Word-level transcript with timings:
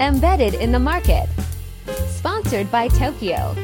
Embedded 0.00 0.54
in 0.54 0.72
the 0.72 0.78
Market. 0.78 1.28
Sponsored 2.08 2.68
by 2.68 2.88
Toqio. 2.88 3.56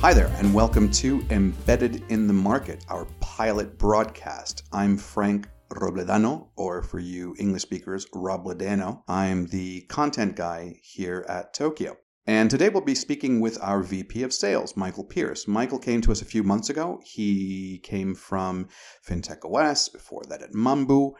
Hi 0.00 0.14
there, 0.14 0.32
and 0.38 0.54
welcome 0.54 0.90
to 0.92 1.22
Embedded 1.28 2.02
in 2.08 2.26
the 2.26 2.32
Market, 2.32 2.86
our 2.88 3.04
pilot 3.20 3.76
broadcast. 3.76 4.66
I'm 4.72 4.96
Frank 4.96 5.46
Robledano, 5.70 6.48
or 6.56 6.82
for 6.82 6.98
you 6.98 7.36
English 7.38 7.60
speakers, 7.60 8.06
Robledano. 8.14 9.02
I'm 9.08 9.46
the 9.48 9.82
content 9.82 10.36
guy 10.36 10.80
here 10.82 11.26
at 11.28 11.54
Toqio. 11.54 11.96
And 12.26 12.50
today 12.50 12.68
we'll 12.68 12.82
be 12.82 12.94
speaking 12.94 13.40
with 13.40 13.58
our 13.62 13.82
VP 13.82 14.22
of 14.22 14.34
Sales, 14.34 14.76
Michael 14.76 15.04
Pierce. 15.04 15.48
Michael 15.48 15.78
came 15.78 16.02
to 16.02 16.12
us 16.12 16.20
a 16.20 16.26
few 16.26 16.42
months 16.42 16.68
ago. 16.68 17.00
He 17.02 17.80
came 17.82 18.14
from 18.14 18.68
FintechOS, 19.06 19.92
before 19.92 20.22
that 20.28 20.42
at 20.42 20.52
Mambu, 20.52 21.12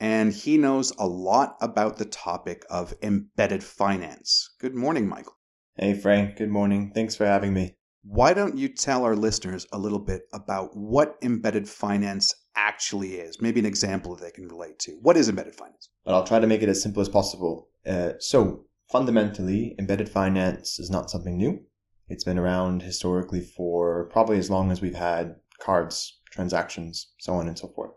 and 0.00 0.32
he 0.32 0.56
knows 0.56 0.92
a 0.98 1.06
lot 1.06 1.56
about 1.60 1.96
the 1.96 2.04
topic 2.04 2.64
of 2.68 2.94
embedded 3.02 3.64
finance. 3.64 4.50
Good 4.60 4.74
morning, 4.74 5.08
Michael. 5.08 5.36
Hey, 5.76 5.94
Frank. 5.94 6.36
Good 6.36 6.50
morning. 6.50 6.92
Thanks 6.94 7.14
for 7.14 7.26
having 7.26 7.52
me. 7.52 7.76
Why 8.02 8.34
don't 8.34 8.56
you 8.56 8.68
tell 8.68 9.04
our 9.04 9.16
listeners 9.16 9.66
a 9.72 9.78
little 9.78 9.98
bit 9.98 10.22
about 10.32 10.76
what 10.76 11.16
embedded 11.22 11.68
finance 11.68 12.32
actually 12.54 13.16
is? 13.16 13.40
Maybe 13.40 13.58
an 13.58 13.66
example 13.66 14.14
that 14.14 14.24
they 14.24 14.30
can 14.30 14.48
relate 14.48 14.78
to. 14.80 14.92
What 15.02 15.16
is 15.16 15.28
embedded 15.28 15.56
finance? 15.56 15.88
But 16.04 16.14
I'll 16.14 16.26
try 16.26 16.38
to 16.38 16.46
make 16.46 16.62
it 16.62 16.68
as 16.68 16.80
simple 16.80 17.02
as 17.02 17.08
possible. 17.08 17.68
Uh, 17.84 18.12
so, 18.20 18.64
fundamentally, 18.92 19.74
embedded 19.78 20.08
finance 20.08 20.78
is 20.78 20.88
not 20.88 21.10
something 21.10 21.36
new. 21.36 21.60
It's 22.08 22.24
been 22.24 22.38
around 22.38 22.82
historically 22.82 23.40
for 23.40 24.04
probably 24.10 24.38
as 24.38 24.50
long 24.50 24.70
as 24.70 24.80
we've 24.80 24.94
had 24.94 25.36
cards, 25.58 26.20
transactions, 26.30 27.12
so 27.18 27.32
on 27.34 27.48
and 27.48 27.58
so 27.58 27.68
forth. 27.68 27.90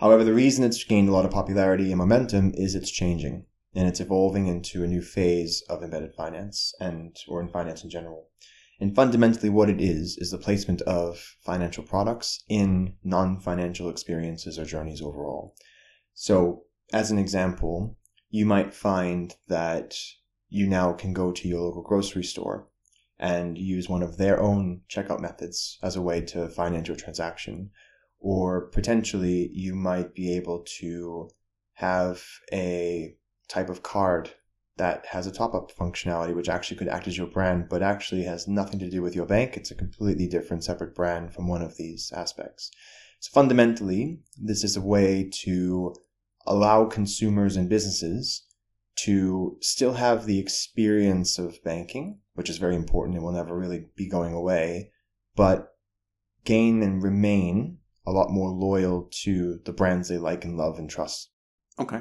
However, 0.00 0.24
the 0.24 0.32
reason 0.32 0.64
it's 0.64 0.82
gained 0.82 1.10
a 1.10 1.12
lot 1.12 1.26
of 1.26 1.30
popularity 1.30 1.92
and 1.92 1.98
momentum 1.98 2.52
is 2.54 2.74
it's 2.74 2.90
changing 2.90 3.44
and 3.74 3.86
it's 3.86 4.00
evolving 4.00 4.46
into 4.46 4.82
a 4.82 4.86
new 4.86 5.02
phase 5.02 5.62
of 5.68 5.82
embedded 5.82 6.14
finance 6.14 6.72
and 6.80 7.14
or 7.28 7.42
in 7.42 7.48
finance 7.48 7.84
in 7.84 7.90
general. 7.90 8.30
And 8.80 8.96
fundamentally 8.96 9.50
what 9.50 9.68
it 9.68 9.78
is 9.78 10.16
is 10.16 10.30
the 10.30 10.38
placement 10.38 10.80
of 10.82 11.36
financial 11.44 11.84
products 11.84 12.42
in 12.48 12.94
non-financial 13.04 13.90
experiences 13.90 14.58
or 14.58 14.64
journeys 14.64 15.02
overall. 15.02 15.54
So, 16.14 16.62
as 16.94 17.10
an 17.10 17.18
example, 17.18 17.98
you 18.30 18.46
might 18.46 18.72
find 18.72 19.36
that 19.48 19.98
you 20.48 20.66
now 20.66 20.94
can 20.94 21.12
go 21.12 21.30
to 21.30 21.46
your 21.46 21.60
local 21.60 21.82
grocery 21.82 22.24
store 22.24 22.68
and 23.18 23.58
use 23.58 23.86
one 23.86 24.02
of 24.02 24.16
their 24.16 24.40
own 24.40 24.80
checkout 24.88 25.20
methods 25.20 25.78
as 25.82 25.94
a 25.94 26.00
way 26.00 26.22
to 26.22 26.48
finance 26.48 26.88
your 26.88 26.96
transaction 26.96 27.70
or 28.20 28.66
potentially 28.68 29.50
you 29.52 29.74
might 29.74 30.14
be 30.14 30.36
able 30.36 30.62
to 30.78 31.28
have 31.74 32.22
a 32.52 33.16
type 33.48 33.70
of 33.70 33.82
card 33.82 34.30
that 34.76 35.04
has 35.06 35.26
a 35.26 35.32
top 35.32 35.54
up 35.54 35.72
functionality, 35.76 36.34
which 36.34 36.48
actually 36.48 36.76
could 36.76 36.88
act 36.88 37.06
as 37.06 37.16
your 37.16 37.26
brand, 37.26 37.68
but 37.68 37.82
actually 37.82 38.22
has 38.22 38.48
nothing 38.48 38.78
to 38.78 38.88
do 38.88 39.02
with 39.02 39.14
your 39.14 39.26
bank. 39.26 39.56
It's 39.56 39.70
a 39.70 39.74
completely 39.74 40.26
different, 40.26 40.64
separate 40.64 40.94
brand 40.94 41.34
from 41.34 41.48
one 41.48 41.60
of 41.60 41.76
these 41.76 42.12
aspects. 42.16 42.70
So 43.18 43.30
fundamentally, 43.34 44.20
this 44.38 44.64
is 44.64 44.76
a 44.76 44.80
way 44.80 45.28
to 45.42 45.94
allow 46.46 46.86
consumers 46.86 47.56
and 47.56 47.68
businesses 47.68 48.46
to 48.96 49.58
still 49.60 49.94
have 49.94 50.24
the 50.24 50.38
experience 50.38 51.38
of 51.38 51.62
banking, 51.62 52.20
which 52.34 52.48
is 52.48 52.58
very 52.58 52.76
important 52.76 53.16
and 53.16 53.24
will 53.24 53.32
never 53.32 53.56
really 53.56 53.86
be 53.96 54.08
going 54.08 54.32
away, 54.32 54.92
but 55.36 55.74
gain 56.44 56.82
and 56.82 57.02
remain 57.02 57.79
a 58.06 58.12
lot 58.12 58.30
more 58.30 58.50
loyal 58.50 59.08
to 59.22 59.60
the 59.64 59.72
brands 59.72 60.08
they 60.08 60.18
like 60.18 60.44
and 60.44 60.56
love 60.56 60.78
and 60.78 60.88
trust. 60.88 61.30
Okay. 61.78 62.00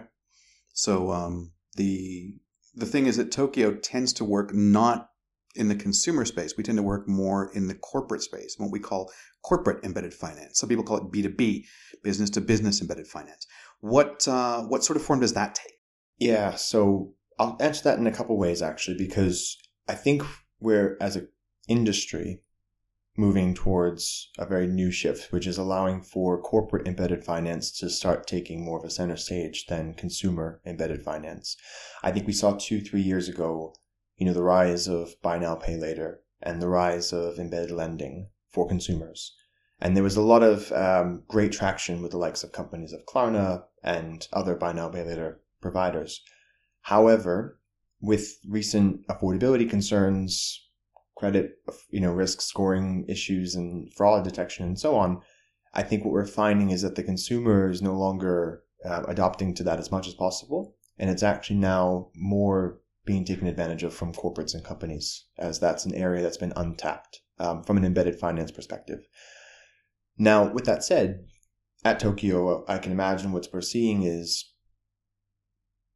So 0.74 1.12
um, 1.12 1.52
the 1.76 2.36
the 2.76 2.86
thing 2.86 3.08
is 3.08 3.18
that 3.18 3.32
Toqio 3.32 3.78
tends 3.82 4.14
to 4.14 4.26
work 4.26 4.54
not 4.54 5.10
in 5.56 5.68
the 5.68 5.76
consumer 5.76 6.26
space. 6.26 6.56
We 6.56 6.64
tend 6.64 6.78
to 6.78 6.84
work 6.84 7.08
more 7.08 7.52
in 7.54 7.68
the 7.68 7.76
corporate 7.76 8.22
space, 8.22 8.56
what 8.58 8.72
we 8.72 8.80
call 8.80 9.12
corporate 9.44 9.84
embedded 9.84 10.14
finance. 10.14 10.60
Some 10.60 10.70
people 10.70 10.84
call 10.84 10.98
it 10.98 11.12
B 11.12 11.22
two 11.22 11.30
B, 11.30 11.66
business 12.04 12.30
to 12.32 12.42
business 12.42 12.82
embedded 12.82 13.08
finance. 13.08 13.48
What 13.82 14.28
uh, 14.28 14.64
what 14.64 14.84
sort 14.84 14.98
of 14.98 15.04
form 15.04 15.20
does 15.20 15.34
that 15.34 15.56
take? 15.56 15.74
Yeah, 16.18 16.56
so 16.56 17.14
I'll 17.40 17.58
answer 17.60 17.84
that 17.86 17.98
in 17.98 18.08
a 18.08 18.12
couple 18.12 18.38
ways 18.38 18.62
actually, 18.62 18.98
because 18.98 19.58
I 19.88 19.96
think 19.96 20.24
we're 20.60 20.98
as 21.02 21.16
an 21.16 21.30
industry 21.68 22.42
moving 23.18 23.54
towards 23.54 24.30
a 24.38 24.46
very 24.46 24.68
new 24.68 24.92
shift, 24.92 25.32
which 25.32 25.46
is 25.46 25.58
allowing 25.58 26.02
for 26.02 26.42
corporate 26.42 26.88
embedded 26.88 27.24
finance 27.24 27.72
to 27.72 27.90
start 27.90 28.28
taking 28.28 28.64
more 28.64 28.80
of 28.80 28.86
a 28.86 28.90
center 28.90 29.18
stage 29.18 29.66
than 29.68 29.94
consumer 29.94 30.62
embedded 30.66 31.02
finance. 31.02 31.58
I 32.02 32.12
think 32.12 32.28
we 32.28 32.34
saw 32.34 32.54
two, 32.54 32.82
three 32.82 33.02
years 33.02 33.28
ago, 33.28 33.76
you 34.18 34.26
know, 34.26 34.34
the 34.34 34.44
rise 34.44 34.88
of 34.88 35.22
buy 35.22 35.38
now, 35.38 35.56
pay 35.56 35.78
later 35.78 36.22
and 36.42 36.62
the 36.62 36.70
rise 36.70 37.12
of 37.12 37.38
embedded 37.38 37.72
lending 37.72 38.30
for 38.48 38.68
consumers. 38.68 39.36
And 39.82 39.96
there 39.96 40.04
was 40.04 40.18
a 40.18 40.22
lot 40.22 40.44
of 40.44 40.72
um, 40.72 41.24
great 41.28 41.52
traction 41.52 42.02
with 42.02 42.12
the 42.12 42.18
likes 42.18 42.44
of 42.44 42.52
companies 42.52 42.94
of 42.94 43.06
Klarna 43.06 43.64
and 43.84 44.28
other 44.34 44.56
buy 44.56 44.74
now, 44.74 44.90
pay 44.90 45.04
later 45.04 45.42
providers. 45.62 46.22
However, 46.82 47.60
with 48.02 48.40
recent 48.48 49.06
affordability 49.08 49.70
concerns, 49.70 50.69
credit, 51.20 51.58
you 51.90 52.00
know, 52.00 52.12
risk 52.12 52.42
scoring 52.42 53.06
issues 53.10 53.54
and 53.54 53.94
fraud 53.94 54.24
detection 54.24 54.66
and 54.66 54.80
so 54.80 54.96
on, 54.96 55.22
I 55.74 55.84
think 55.84 56.04
what 56.04 56.14
we're 56.14 56.26
finding 56.26 56.70
is 56.70 56.82
that 56.82 56.96
the 56.96 57.04
consumer 57.04 57.70
is 57.70 57.82
no 57.82 57.94
longer 57.94 58.64
uh, 58.86 59.04
adopting 59.08 59.54
to 59.56 59.64
that 59.64 59.80
as 59.80 59.92
much 59.92 60.08
as 60.08 60.14
possible. 60.14 60.76
And 60.98 61.10
it's 61.10 61.24
actually 61.24 61.58
now 61.58 62.10
more 62.16 62.80
being 63.06 63.26
taken 63.26 63.48
advantage 63.48 63.84
of 63.84 63.94
from 63.94 64.14
corporates 64.14 64.54
and 64.54 64.64
companies, 64.64 65.26
as 65.38 65.60
that's 65.60 65.86
an 65.86 65.94
area 65.94 66.22
that's 66.22 66.38
been 66.38 66.54
untapped 66.56 67.20
um, 67.38 67.64
from 67.64 67.78
an 67.78 67.86
embedded 67.86 68.18
finance 68.18 68.52
perspective. 68.52 69.00
Now, 70.18 70.52
with 70.52 70.66
that 70.66 70.84
said, 70.84 71.26
at 71.84 72.00
Toqio, 72.00 72.64
I 72.68 72.78
can 72.78 72.92
imagine 72.92 73.32
what 73.32 73.48
we're 73.54 73.62
seeing 73.62 74.04
is 74.04 74.49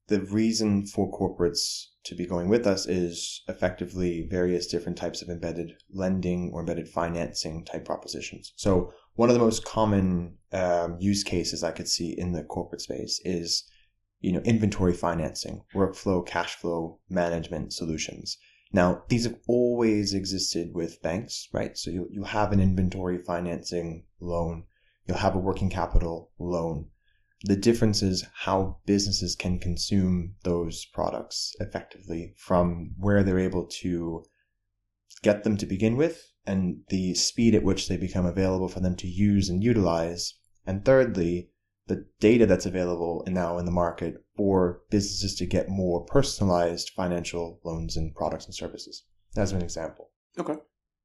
the 0.08 0.22
reason 0.22 0.86
for 0.86 1.12
corporates 1.12 1.86
to 2.04 2.16
be 2.16 2.26
going 2.26 2.50
with 2.50 2.68
us 2.68 2.86
is 2.86 3.42
effectively 3.48 4.28
various 4.30 4.68
different 4.68 4.98
types 4.98 5.22
of 5.22 5.30
embedded 5.30 5.74
lending 5.92 6.52
or 6.54 6.60
embedded 6.60 6.90
financing 6.90 7.64
type 7.64 7.86
propositions. 7.86 8.52
So 8.58 8.92
one 9.16 9.30
of 9.30 9.36
the 9.36 9.42
most 9.42 9.64
common 9.64 10.38
um, 10.52 10.98
use 11.00 11.24
cases 11.24 11.64
I 11.64 11.72
could 11.72 11.88
see 11.88 12.14
in 12.18 12.34
the 12.34 12.44
corporate 12.44 12.82
space 12.82 13.22
is, 13.24 13.64
you 14.20 14.34
know, 14.34 14.42
inventory 14.42 14.94
financing, 14.94 15.64
workflow, 15.74 16.26
cash 16.26 16.56
flow 16.56 17.00
management 17.10 17.74
solutions. 17.74 18.38
Now, 18.74 19.04
these 19.08 19.26
have 19.26 19.38
always 19.48 20.14
existed 20.14 20.72
with 20.74 21.02
banks, 21.02 21.48
right? 21.54 21.78
So 21.78 21.92
you, 21.92 22.08
you 22.12 22.24
have 22.24 22.52
an 22.52 22.60
inventory 22.60 23.20
financing 23.20 24.06
loan, 24.20 24.64
you'll 25.06 25.18
have 25.18 25.36
a 25.36 25.40
working 25.40 25.70
capital 25.70 26.32
loan, 26.40 26.88
the 27.44 27.56
difference 27.58 28.02
is 28.02 28.26
how 28.34 28.78
businesses 28.86 29.36
can 29.36 29.60
consume 29.60 30.36
those 30.44 30.86
products 30.86 31.54
effectively 31.60 32.34
from 32.38 32.96
where 32.98 33.22
they're 33.22 33.40
able 33.40 33.66
to 33.66 34.24
get 35.22 35.44
them 35.44 35.58
to 35.58 35.66
begin 35.66 35.98
with 35.98 36.32
and 36.46 36.82
the 36.90 37.14
speed 37.14 37.54
at 37.54 37.64
which 37.64 37.88
they 37.88 37.98
become 37.98 38.26
available 38.26 38.70
for 38.70 38.80
them 38.80 38.96
to 38.96 39.08
use 39.08 39.50
and 39.50 39.64
utilize. 39.64 40.36
And 40.66 40.86
thirdly, 40.86 41.50
the 41.88 42.06
data 42.20 42.46
that's 42.46 42.66
available 42.66 43.26
now 43.28 43.58
in 43.58 43.66
the 43.66 43.72
market 43.72 44.24
for 44.38 44.82
businesses 44.90 45.36
to 45.36 45.46
get 45.46 45.68
more 45.68 46.06
personalized 46.06 46.92
financial 46.96 47.60
loans 47.66 47.98
and 47.98 48.16
products 48.16 48.46
and 48.46 48.56
services. 48.56 49.04
As 49.36 49.52
an 49.52 49.62
example. 49.62 50.12
Okay. 50.40 50.56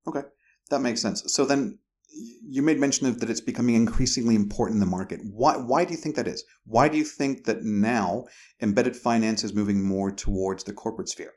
Okay. 0.06 0.22
That 0.70 0.82
makes 0.82 1.00
sense. 1.00 1.24
So 1.26 1.44
then 1.44 1.78
you 2.10 2.62
made 2.62 2.80
mention 2.80 3.06
of 3.06 3.20
that 3.20 3.30
it's 3.30 3.40
becoming 3.40 3.74
increasingly 3.74 4.34
important 4.34 4.76
in 4.76 4.80
the 4.80 4.86
market. 4.86 5.20
Why, 5.22 5.56
why 5.56 5.84
do 5.84 5.92
you 5.92 5.96
think 5.96 6.16
that 6.16 6.28
is? 6.28 6.44
Why 6.64 6.88
do 6.88 6.96
you 6.96 7.04
think 7.04 7.44
that 7.44 7.62
now 7.62 8.24
embedded 8.60 8.96
finance 8.96 9.44
is 9.44 9.54
moving 9.54 9.84
more 9.84 10.10
towards 10.10 10.64
the 10.64 10.72
corporate 10.72 11.08
sphere? 11.08 11.32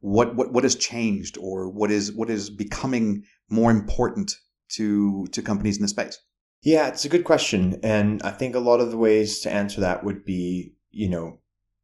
What, 0.00 0.34
what, 0.36 0.52
what 0.52 0.64
has 0.64 0.76
changed 0.76 1.38
or 1.38 1.70
what 1.70 1.90
is, 1.90 2.12
what 2.12 2.30
is 2.30 2.50
becoming 2.50 3.24
more 3.48 3.70
important 3.70 4.36
to, 4.70 5.26
to 5.32 5.42
companies 5.42 5.76
in 5.76 5.82
the 5.82 5.88
space? 5.88 6.18
Yeah, 6.62 6.88
it's 6.88 7.04
a 7.04 7.10
good 7.10 7.24
question. 7.24 7.78
And 7.82 8.22
I 8.22 8.30
think 8.30 8.54
a 8.54 8.60
lot 8.60 8.80
of 8.80 8.90
the 8.90 8.96
ways 8.96 9.40
to 9.40 9.52
answer 9.52 9.80
that 9.82 10.04
would 10.04 10.24
be, 10.24 10.74
you 10.90 11.08
know, 11.08 11.40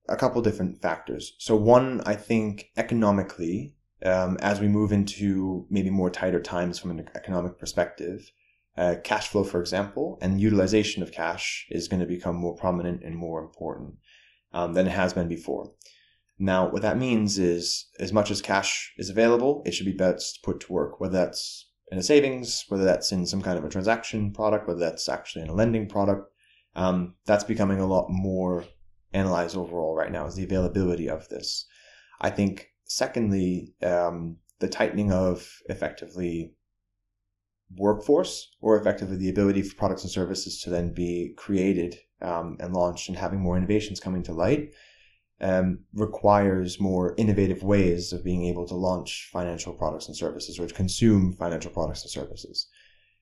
a 0.08 0.16
couple 0.16 0.42
different 0.42 0.80
factors. 0.80 1.34
So 1.38 1.54
one, 1.54 2.00
I 2.06 2.14
think 2.14 2.70
economically, 2.76 3.76
um, 4.04 4.38
as 4.40 4.60
we 4.60 4.68
move 4.68 4.92
into 4.92 5.66
maybe 5.70 5.90
more 5.90 6.10
tighter 6.10 6.40
times 6.40 6.78
from 6.78 6.90
an 6.90 7.08
economic 7.14 7.58
perspective, 7.58 8.32
uh, 8.76 8.96
cash 9.02 9.28
flow, 9.28 9.44
for 9.44 9.60
example, 9.60 10.18
and 10.22 10.40
utilization 10.40 11.02
of 11.02 11.12
cash 11.12 11.66
is 11.70 11.88
going 11.88 12.00
to 12.00 12.06
become 12.06 12.36
more 12.36 12.54
prominent 12.54 13.02
and 13.02 13.16
more 13.16 13.40
important 13.40 13.94
um, 14.52 14.74
than 14.74 14.86
it 14.86 14.92
has 14.92 15.12
been 15.12 15.28
before. 15.28 15.72
Now, 16.38 16.70
what 16.70 16.82
that 16.82 16.98
means 16.98 17.38
is 17.38 17.86
as 17.98 18.12
much 18.12 18.30
as 18.30 18.40
cash 18.40 18.94
is 18.96 19.10
available, 19.10 19.62
it 19.66 19.74
should 19.74 19.86
be 19.86 19.92
best 19.92 20.42
put 20.42 20.60
to 20.60 20.72
work, 20.72 20.98
whether 20.98 21.18
that's 21.18 21.68
in 21.92 21.98
a 21.98 22.02
savings, 22.02 22.64
whether 22.68 22.84
that's 22.84 23.12
in 23.12 23.26
some 23.26 23.42
kind 23.42 23.58
of 23.58 23.64
a 23.64 23.68
transaction 23.68 24.32
product, 24.32 24.66
whether 24.66 24.80
that's 24.80 25.08
actually 25.08 25.42
in 25.42 25.50
a 25.50 25.54
lending 25.54 25.86
product. 25.86 26.32
Um, 26.76 27.16
that's 27.26 27.44
becoming 27.44 27.80
a 27.80 27.86
lot 27.86 28.06
more 28.08 28.64
analyzed 29.12 29.56
overall 29.56 29.94
right 29.94 30.12
now 30.12 30.26
is 30.26 30.36
the 30.36 30.44
availability 30.44 31.10
of 31.10 31.28
this. 31.28 31.66
I 32.20 32.30
think, 32.30 32.68
secondly, 32.84 33.74
um, 33.82 34.36
the 34.60 34.68
tightening 34.68 35.12
of 35.12 35.50
effectively 35.68 36.54
workforce 37.76 38.50
or 38.60 38.78
effectively 38.78 39.16
the 39.16 39.30
ability 39.30 39.62
for 39.62 39.76
products 39.76 40.02
and 40.02 40.10
services 40.10 40.60
to 40.60 40.70
then 40.70 40.92
be 40.92 41.32
created 41.36 41.98
um, 42.22 42.56
and 42.60 42.74
launched 42.74 43.08
and 43.08 43.16
having 43.16 43.40
more 43.40 43.56
innovations 43.56 44.00
coming 44.00 44.22
to 44.22 44.32
light 44.32 44.72
um, 45.40 45.80
requires 45.94 46.80
more 46.80 47.14
innovative 47.16 47.62
ways 47.62 48.12
of 48.12 48.24
being 48.24 48.44
able 48.44 48.66
to 48.66 48.74
launch 48.74 49.28
financial 49.32 49.72
products 49.72 50.06
and 50.06 50.16
services 50.16 50.58
or 50.58 50.66
to 50.66 50.74
consume 50.74 51.32
financial 51.32 51.70
products 51.70 52.02
and 52.02 52.10
services. 52.10 52.68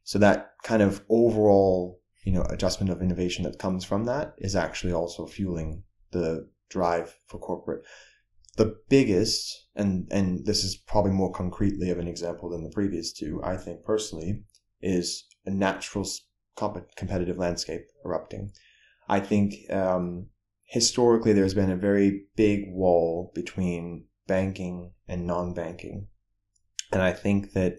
So 0.02 0.18
that 0.18 0.52
kind 0.64 0.82
of 0.82 1.04
overall, 1.08 2.00
you 2.24 2.32
know, 2.32 2.42
adjustment 2.50 2.90
of 2.90 3.02
innovation 3.02 3.44
that 3.44 3.58
comes 3.58 3.84
from 3.84 4.04
that 4.04 4.34
is 4.38 4.56
actually 4.56 4.92
also 4.92 5.26
fueling 5.26 5.84
the 6.10 6.48
drive 6.68 7.16
for 7.26 7.38
corporate. 7.38 7.84
The 8.58 8.76
biggest, 8.88 9.68
and 9.76 10.08
and 10.10 10.44
this 10.44 10.64
is 10.64 10.76
probably 10.76 11.12
more 11.12 11.32
concretely 11.32 11.90
of 11.90 11.98
an 11.98 12.08
example 12.08 12.50
than 12.50 12.64
the 12.64 12.70
previous 12.70 13.12
two, 13.12 13.40
I 13.42 13.56
think 13.56 13.84
personally, 13.84 14.42
is 14.82 15.24
a 15.46 15.50
natural 15.50 16.04
comp- 16.56 16.94
competitive 16.96 17.38
landscape 17.38 17.86
erupting. 18.04 18.50
I 19.08 19.20
think 19.20 19.54
um, 19.70 20.26
historically 20.64 21.32
there's 21.32 21.54
been 21.54 21.70
a 21.70 21.76
very 21.76 22.24
big 22.36 22.64
wall 22.68 23.32
between 23.34 24.06
banking 24.26 24.92
and 25.06 25.26
non-banking. 25.26 26.08
And 26.92 27.00
I 27.00 27.12
think 27.12 27.52
that 27.52 27.78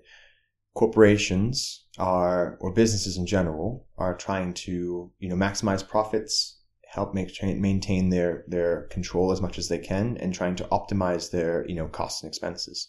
corporations 0.76 1.86
are, 1.98 2.58
or 2.62 2.74
businesses 2.74 3.18
in 3.18 3.26
general, 3.26 3.88
are 3.98 4.16
trying 4.16 4.54
to, 4.54 5.12
you 5.20 5.30
know, 5.30 5.36
maximize 5.36 5.88
profits, 5.88 6.59
help 6.90 7.14
make, 7.14 7.32
maintain 7.44 8.10
their, 8.10 8.44
their 8.48 8.84
control 8.88 9.32
as 9.32 9.42
much 9.42 9.58
as 9.58 9.68
they 9.68 9.78
can, 9.78 10.18
and 10.18 10.34
trying 10.34 10.56
to 10.56 10.64
optimize 10.66 11.32
their, 11.32 11.66
you 11.68 11.76
know, 11.76 11.88
costs 11.88 12.24
and 12.24 12.30
expenses. 12.30 12.88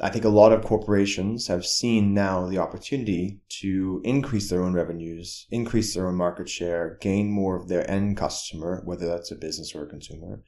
I 0.00 0.08
think 0.08 0.24
a 0.24 0.30
lot 0.30 0.52
of 0.52 0.64
corporations 0.64 1.46
have 1.46 1.66
seen 1.66 2.14
now 2.14 2.46
the 2.46 2.58
opportunity 2.58 3.40
to 3.60 4.00
increase 4.02 4.48
their 4.48 4.62
own 4.62 4.72
revenues, 4.72 5.46
increase 5.50 5.94
their 5.94 6.08
own 6.08 6.16
market 6.16 6.48
share, 6.48 6.96
gain 7.00 7.30
more 7.30 7.56
of 7.56 7.68
their 7.68 7.88
end 7.90 8.16
customer, 8.16 8.82
whether 8.84 9.06
that's 9.06 9.30
a 9.30 9.36
business 9.36 9.74
or 9.74 9.84
a 9.84 9.90
consumer, 9.90 10.42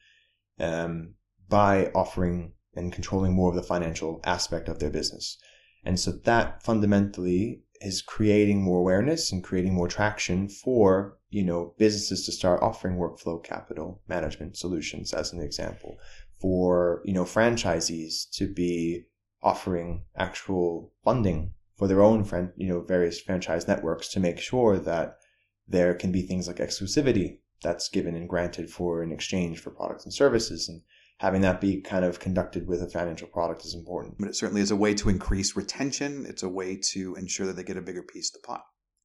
um, 0.59 1.13
by 1.49 1.91
offering 1.93 2.53
and 2.75 2.91
controlling 2.91 3.33
more 3.33 3.49
of 3.49 3.55
the 3.55 3.63
financial 3.63 4.19
aspect 4.23 4.67
of 4.67 4.79
their 4.79 4.89
business. 4.89 5.37
And 5.85 5.99
so 5.99 6.11
that 6.11 6.63
fundamentally 6.63 7.62
is 7.81 8.01
creating 8.01 8.61
more 8.61 8.79
awareness 8.79 9.31
and 9.31 9.43
creating 9.43 9.73
more 9.73 9.87
traction 9.87 10.47
for, 10.47 11.17
you 11.29 11.43
know, 11.43 11.73
businesses 11.77 12.25
to 12.25 12.31
start 12.31 12.61
offering 12.61 12.95
workflow 12.95 13.43
capital 13.43 14.01
management 14.07 14.57
solutions 14.57 15.13
as 15.13 15.33
an 15.33 15.41
example, 15.41 15.97
for, 16.39 17.01
you 17.05 17.13
know, 17.13 17.23
franchisees 17.23 18.29
to 18.31 18.47
be 18.47 19.03
offering 19.41 20.03
actual 20.17 20.93
funding 21.03 21.53
for 21.77 21.87
their 21.87 22.01
own 22.01 22.23
friend, 22.23 22.51
you 22.55 22.67
know, 22.67 22.81
various 22.81 23.19
franchise 23.19 23.67
networks 23.67 24.07
to 24.09 24.19
make 24.19 24.39
sure 24.39 24.77
that 24.77 25.17
there 25.67 25.93
can 25.93 26.11
be 26.11 26.21
things 26.21 26.47
like 26.47 26.57
exclusivity 26.57 27.39
that's 27.61 27.89
given 27.89 28.15
and 28.15 28.29
granted 28.29 28.69
for 28.69 29.01
in 29.01 29.11
exchange 29.11 29.59
for 29.59 29.71
products 29.71 30.03
and 30.03 30.13
services 30.13 30.69
and 30.69 30.81
having 31.19 31.41
that 31.41 31.61
be 31.61 31.81
kind 31.81 32.03
of 32.03 32.19
conducted 32.19 32.67
with 32.67 32.81
a 32.81 32.89
financial 32.89 33.27
product 33.27 33.65
is 33.65 33.75
important. 33.75 34.15
But 34.19 34.29
it 34.29 34.35
certainly 34.35 34.61
is 34.61 34.71
a 34.71 34.75
way 34.75 34.93
to 34.95 35.09
increase 35.09 35.55
retention. 35.55 36.25
It's 36.27 36.43
a 36.43 36.49
way 36.49 36.79
to 36.91 37.15
ensure 37.15 37.47
that 37.47 37.55
they 37.55 37.63
get 37.63 37.77
a 37.77 37.81
bigger 37.81 38.03
piece 38.03 38.33
of 38.33 38.41
the 38.41 38.47
pie. 38.47 38.61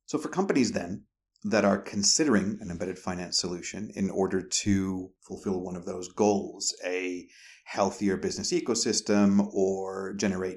So 0.07 0.19
for 0.19 0.29
companies 0.29 0.73
then 0.73 1.05
that 1.45 1.65
are 1.65 1.79
considering 1.79 2.59
an 2.61 2.71
embedded 2.71 2.99
finance 2.99 3.39
solution 3.39 3.91
in 3.95 4.11
order 4.11 4.43
to 4.43 5.11
fulfill 5.21 5.61
one 5.61 5.77
of 5.77 5.85
those 5.85 6.09
goals, 6.09 6.75
a 6.85 7.29
healthier 7.69 8.17
business 8.17 8.51
ecosystem 8.51 9.47
or 9.53 10.15
generate 10.15 10.57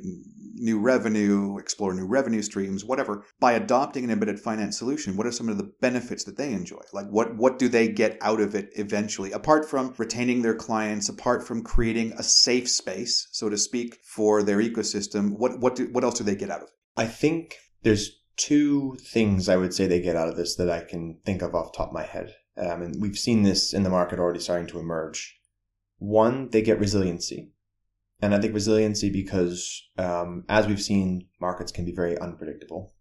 new 0.54 0.80
revenue, 0.80 1.58
explore 1.58 1.94
new 1.94 2.08
revenue 2.08 2.42
streams, 2.42 2.86
whatever, 2.86 3.26
by 3.38 3.52
adopting 3.52 4.06
an 4.06 4.12
embedded 4.12 4.40
finance 4.40 4.78
solution, 4.78 5.18
what 5.18 5.28
are 5.28 5.32
some 5.32 5.50
of 5.50 5.58
the 5.58 5.70
benefits 5.82 6.24
that 6.24 6.38
they 6.38 6.54
enjoy? 6.54 6.80
Like 6.94 7.08
what 7.08 7.36
what 7.36 7.60
do 7.60 7.68
they 7.68 7.90
get 7.90 8.18
out 8.22 8.40
of 8.40 8.56
it 8.56 8.70
eventually? 8.76 9.34
Apart 9.34 9.70
from 9.70 9.94
retaining 9.98 10.42
their 10.42 10.56
clients, 10.56 11.10
apart 11.10 11.46
from 11.46 11.64
creating 11.64 12.14
a 12.14 12.24
safe 12.24 12.70
space, 12.70 13.28
so 13.34 13.50
to 13.50 13.58
speak, 13.58 13.98
for 14.06 14.42
their 14.42 14.60
ecosystem, 14.60 15.38
what 15.38 15.60
what 15.60 15.76
do 15.76 15.90
what 15.92 16.06
else 16.06 16.18
do 16.18 16.24
they 16.24 16.36
get 16.36 16.50
out 16.50 16.62
of 16.62 16.70
it? 16.70 16.74
I 16.96 17.08
think 17.08 17.56
there's 17.84 18.22
two 18.38 18.96
things 19.14 19.50
I 19.50 19.58
would 19.58 19.74
say 19.74 19.86
they 19.86 20.02
get 20.02 20.16
out 20.16 20.30
of 20.30 20.38
this 20.38 20.56
that 20.56 20.70
I 20.70 20.82
can 20.82 21.20
think 21.26 21.42
of 21.42 21.54
off 21.54 21.74
top 21.76 21.90
of 21.90 21.94
my 21.94 22.04
head. 22.04 22.34
Um, 22.58 22.82
and 22.82 23.02
we've 23.02 23.18
seen 23.18 23.44
this 23.44 23.74
in 23.74 23.84
the 23.84 23.90
market 23.90 24.20
already 24.20 24.40
starting 24.40 24.68
to 24.68 24.80
emerge. 24.80 25.41
One, 26.02 26.50
they 26.50 26.64
get 26.64 26.80
resiliency. 26.80 27.52
And 28.24 28.34
I 28.34 28.42
think 28.42 28.56
resiliency 28.56 29.12
because, 29.12 29.88
um, 30.00 30.46
as 30.50 30.66
we've 30.66 30.82
seen, 30.82 31.28
markets 31.40 31.72
can 31.72 31.86
be 31.86 31.92
very 31.92 32.18
unpredictable 32.18 32.96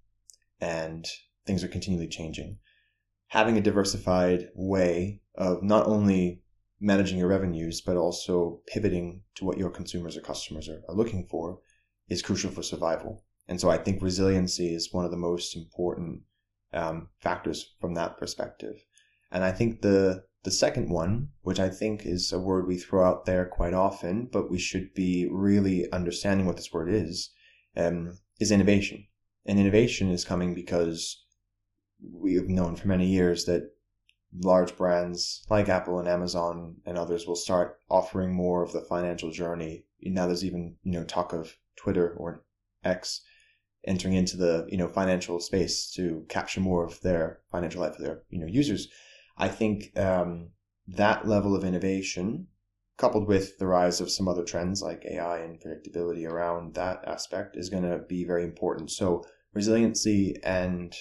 and 0.61 1.09
things 1.47 1.65
are 1.65 1.69
continually 1.69 2.09
changing. 2.09 2.59
Having 3.29 3.57
a 3.57 3.63
diversified 3.63 4.51
way 4.55 5.23
of 5.35 5.63
not 5.63 5.87
only 5.87 6.43
managing 6.79 7.17
your 7.17 7.29
revenues, 7.29 7.81
but 7.81 7.97
also 7.97 8.61
pivoting 8.67 9.23
to 9.37 9.47
what 9.47 9.57
your 9.57 9.71
consumers 9.71 10.15
or 10.15 10.21
customers 10.21 10.69
are, 10.69 10.83
are 10.87 10.95
looking 10.95 11.27
for 11.27 11.59
is 12.11 12.21
crucial 12.21 12.51
for 12.51 12.63
survival. 12.63 13.25
And 13.49 13.59
so 13.59 13.71
I 13.71 13.79
think 13.79 14.03
resiliency 14.03 14.75
is 14.75 14.93
one 14.93 15.07
of 15.07 15.11
the 15.11 15.17
most 15.17 15.57
important 15.57 16.21
um, 16.75 17.09
factors 17.19 17.77
from 17.81 17.95
that 17.95 18.19
perspective. 18.19 18.85
And 19.31 19.45
I 19.45 19.53
think 19.53 19.83
the 19.83 20.25
the 20.43 20.51
second 20.51 20.89
one, 20.89 21.29
which 21.43 21.61
I 21.61 21.69
think 21.69 22.07
is 22.07 22.33
a 22.33 22.39
word 22.39 22.67
we 22.67 22.79
throw 22.79 23.05
out 23.05 23.27
there 23.27 23.45
quite 23.45 23.75
often, 23.75 24.27
but 24.33 24.51
we 24.51 24.59
should 24.59 24.95
be 24.95 25.29
really 25.31 25.91
understanding 25.93 26.47
what 26.47 26.57
this 26.57 26.73
word 26.73 26.91
is, 26.91 27.31
um, 27.77 28.19
is 28.41 28.51
innovation. 28.51 29.07
And 29.45 29.59
innovation 29.59 30.11
is 30.11 30.25
coming 30.25 30.55
because 30.55 31.23
we 32.03 32.35
have 32.37 32.49
known 32.49 32.77
for 32.77 32.89
many 32.89 33.07
years 33.07 33.45
that 33.45 33.71
large 34.35 34.77
brands 34.77 35.45
like 35.51 35.69
Apple 35.69 35.99
and 35.99 36.09
Amazon 36.09 36.77
and 36.87 36.97
others 36.97 37.27
will 37.27 37.37
start 37.37 37.79
offering 37.91 38.33
more 38.33 38.63
of 38.63 38.73
the 38.73 38.81
financial 38.81 39.31
journey. 39.31 39.85
Now 40.01 40.27
there's 40.27 40.45
even, 40.45 40.77
you 40.83 40.93
know, 40.93 41.05
talk 41.05 41.33
of 41.33 41.57
Twitter 41.77 42.15
or 42.17 42.45
X 42.85 43.23
entering 43.87 44.15
into 44.15 44.37
the, 44.37 44.67
you 44.71 44.79
know, 44.79 44.89
financial 44.89 45.41
space 45.41 45.91
to 45.93 46.25
capture 46.29 46.61
more 46.61 46.85
of 46.85 47.01
their 47.01 47.41
financial 47.51 47.81
life 47.81 47.97
for 47.97 48.03
their, 48.03 48.23
you 48.31 48.39
know, 48.39 48.47
users. 48.47 48.89
I 49.41 49.49
think 49.49 49.99
um, 49.99 50.51
that 50.87 51.27
level 51.27 51.57
of 51.57 51.65
innovation, 51.65 52.49
coupled 52.99 53.27
with 53.27 53.57
the 53.57 53.67
rise 53.67 53.99
of 53.99 54.11
some 54.11 54.29
other 54.29 54.45
trends 54.45 54.83
like 54.83 55.03
AI 55.07 55.39
and 55.39 55.59
predictability 55.59 56.29
around 56.29 56.75
that 56.75 57.03
aspect, 57.07 57.57
is 57.57 57.71
going 57.71 57.85
to 57.85 58.01
be 58.07 58.25
very 58.25 58.45
important. 58.45 58.91
So 58.91 59.25
resiliency 59.55 60.37
and 60.45 60.95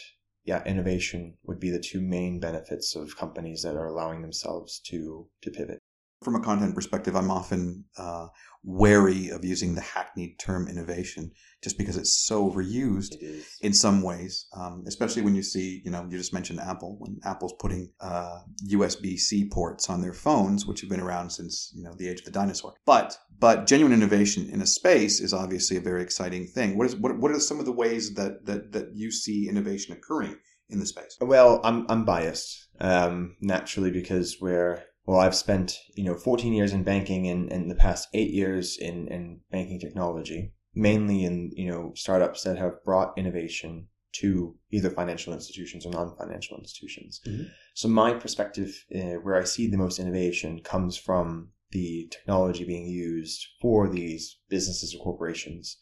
yeah, 0.45 0.63
innovation 0.63 1.35
would 1.43 1.59
be 1.59 1.69
the 1.69 1.81
two 1.81 1.99
main 1.99 2.39
benefits 2.39 2.95
of 2.95 3.17
companies 3.17 3.61
that 3.63 3.75
are 3.75 3.85
allowing 3.85 4.21
themselves 4.21 4.79
to 4.85 5.27
to 5.41 5.51
pivot. 5.51 5.79
From 6.23 6.35
a 6.35 6.41
content 6.41 6.75
perspective, 6.75 7.15
I'm 7.15 7.31
often 7.31 7.85
uh, 7.97 8.27
wary 8.63 9.29
of 9.29 9.45
using 9.45 9.75
the 9.75 9.81
hackneyed 9.81 10.37
term 10.37 10.67
innovation 10.67 11.31
just 11.63 11.77
because 11.77 11.95
it's 11.95 12.25
so 12.25 12.49
overused 12.49 13.21
it 13.21 13.45
in 13.61 13.73
some 13.73 14.01
ways, 14.01 14.47
um, 14.53 14.83
especially 14.85 15.21
when 15.21 15.35
you 15.35 15.43
see, 15.43 15.81
you 15.85 15.91
know, 15.91 16.05
you 16.09 16.17
just 16.17 16.33
mentioned 16.33 16.59
Apple, 16.59 16.97
when 16.99 17.19
Apple's 17.23 17.53
putting 17.59 17.91
uh, 18.01 18.39
USB-C 18.69 19.49
ports 19.49 19.89
on 19.89 20.01
their 20.01 20.13
phones, 20.13 20.65
which 20.65 20.81
have 20.81 20.89
been 20.89 20.99
around 20.99 21.29
since, 21.29 21.71
you 21.75 21.83
know, 21.83 21.93
the 21.97 22.09
age 22.09 22.19
of 22.19 22.25
the 22.25 22.31
dinosaur. 22.31 22.73
But 22.85 23.17
but 23.39 23.67
genuine 23.67 23.93
innovation 23.93 24.49
in 24.49 24.61
a 24.61 24.67
space 24.67 25.21
is 25.21 25.33
obviously 25.33 25.77
a 25.77 25.81
very 25.81 26.01
exciting 26.03 26.47
thing. 26.47 26.77
What 26.77 26.87
is 26.87 26.95
what, 26.95 27.17
what 27.17 27.31
are 27.31 27.39
some 27.39 27.59
of 27.59 27.65
the 27.65 27.71
ways 27.71 28.13
that, 28.15 28.45
that, 28.45 28.73
that 28.73 28.89
you 28.93 29.11
see 29.11 29.47
innovation 29.47 29.93
occurring 29.93 30.35
in 30.69 30.79
the 30.79 30.85
space? 30.85 31.17
Well, 31.21 31.61
I'm, 31.63 31.85
I'm 31.89 32.03
biased 32.03 32.67
um, 32.81 33.37
naturally 33.39 33.91
because 33.91 34.37
we're 34.41 34.83
well, 35.09 35.21
I've 35.21 35.33
spent, 35.33 35.79
you 35.95 36.03
know, 36.03 36.13
14 36.13 36.53
years 36.53 36.71
in 36.71 36.83
banking 36.83 37.25
and, 37.25 37.51
and 37.51 37.71
the 37.71 37.73
past 37.73 38.09
eight 38.13 38.29
years 38.29 38.77
in, 38.77 39.07
in 39.07 39.39
banking 39.49 39.79
technology, 39.79 40.53
mainly 40.75 41.23
in, 41.23 41.49
you 41.55 41.67
know, 41.67 41.93
startups 41.95 42.43
that 42.43 42.59
have 42.59 42.83
brought 42.83 43.17
innovation 43.17 43.87
to 44.17 44.55
either 44.69 44.91
financial 44.91 45.33
institutions 45.33 45.83
or 45.83 45.91
non-financial 45.91 46.59
institutions. 46.59 47.21
Mm-hmm. 47.27 47.45
So 47.73 47.87
my 47.87 48.13
perspective, 48.13 48.85
uh, 48.95 49.17
where 49.23 49.35
I 49.35 49.45
see 49.45 49.65
the 49.65 49.77
most 49.77 49.97
innovation, 49.97 50.61
comes 50.63 50.95
from 50.95 51.53
the 51.71 52.07
technology 52.11 52.63
being 52.63 52.85
used 52.85 53.47
for 53.59 53.89
these 53.89 54.37
businesses 54.47 54.93
or 54.93 55.03
corporations 55.03 55.77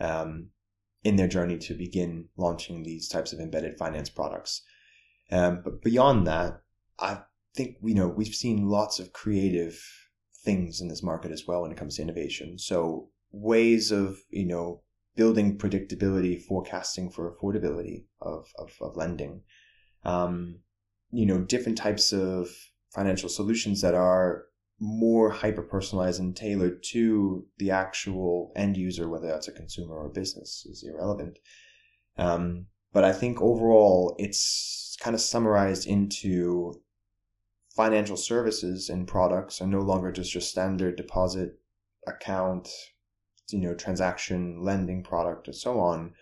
um, 0.00 0.50
in 1.02 1.16
their 1.16 1.28
journey 1.28 1.56
to 1.60 1.72
begin 1.72 2.28
launching 2.36 2.82
these 2.82 3.08
types 3.08 3.32
of 3.32 3.40
embedded 3.40 3.78
finance 3.78 4.10
products. 4.10 4.60
Um, 5.32 5.62
but 5.64 5.80
beyond 5.80 6.26
that, 6.26 6.60
I 6.98 7.20
think 7.56 7.76
you 7.82 7.94
know 7.94 8.08
we've 8.08 8.34
seen 8.34 8.68
lots 8.68 8.98
of 8.98 9.12
creative 9.12 9.82
things 10.44 10.80
in 10.80 10.88
this 10.88 11.02
market 11.02 11.32
as 11.32 11.44
well 11.46 11.62
when 11.62 11.72
it 11.72 11.78
comes 11.78 11.96
to 11.96 12.02
innovation. 12.02 12.58
So 12.58 13.08
ways 13.32 13.90
of 13.90 14.18
you 14.30 14.46
know 14.46 14.82
building 15.16 15.58
predictability, 15.58 16.42
forecasting 16.42 17.10
for 17.10 17.32
affordability 17.32 18.04
of 18.20 18.46
of, 18.58 18.70
of 18.80 18.96
lending. 18.96 19.42
Um, 20.04 20.60
you 21.10 21.26
know, 21.26 21.38
different 21.38 21.78
types 21.78 22.12
of 22.12 22.48
financial 22.94 23.28
solutions 23.28 23.80
that 23.80 23.94
are 23.94 24.44
more 24.78 25.30
hyper 25.30 25.62
personalized 25.62 26.20
and 26.20 26.36
tailored 26.36 26.82
to 26.82 27.46
the 27.58 27.70
actual 27.70 28.52
end 28.54 28.76
user, 28.76 29.08
whether 29.08 29.26
that's 29.26 29.48
a 29.48 29.52
consumer 29.52 29.94
or 29.94 30.06
a 30.06 30.12
business, 30.12 30.66
is 30.68 30.84
irrelevant. 30.86 31.38
Um, 32.18 32.66
but 32.92 33.04
I 33.04 33.12
think 33.12 33.40
overall, 33.40 34.14
it's 34.18 34.96
kind 35.00 35.14
of 35.14 35.20
summarized 35.20 35.86
into 35.86 36.80
financial 37.76 38.16
services 38.16 38.88
and 38.88 39.06
products 39.06 39.60
are 39.60 39.66
no 39.66 39.80
longer 39.80 40.10
just 40.10 40.34
your 40.34 40.40
standard 40.40 40.96
deposit 40.96 41.58
account, 42.06 42.68
you 43.50 43.60
know, 43.60 43.74
transaction 43.74 44.62
lending 44.62 45.02
product 45.02 45.46
and 45.46 45.54
so 45.54 45.78
on, 45.78 46.14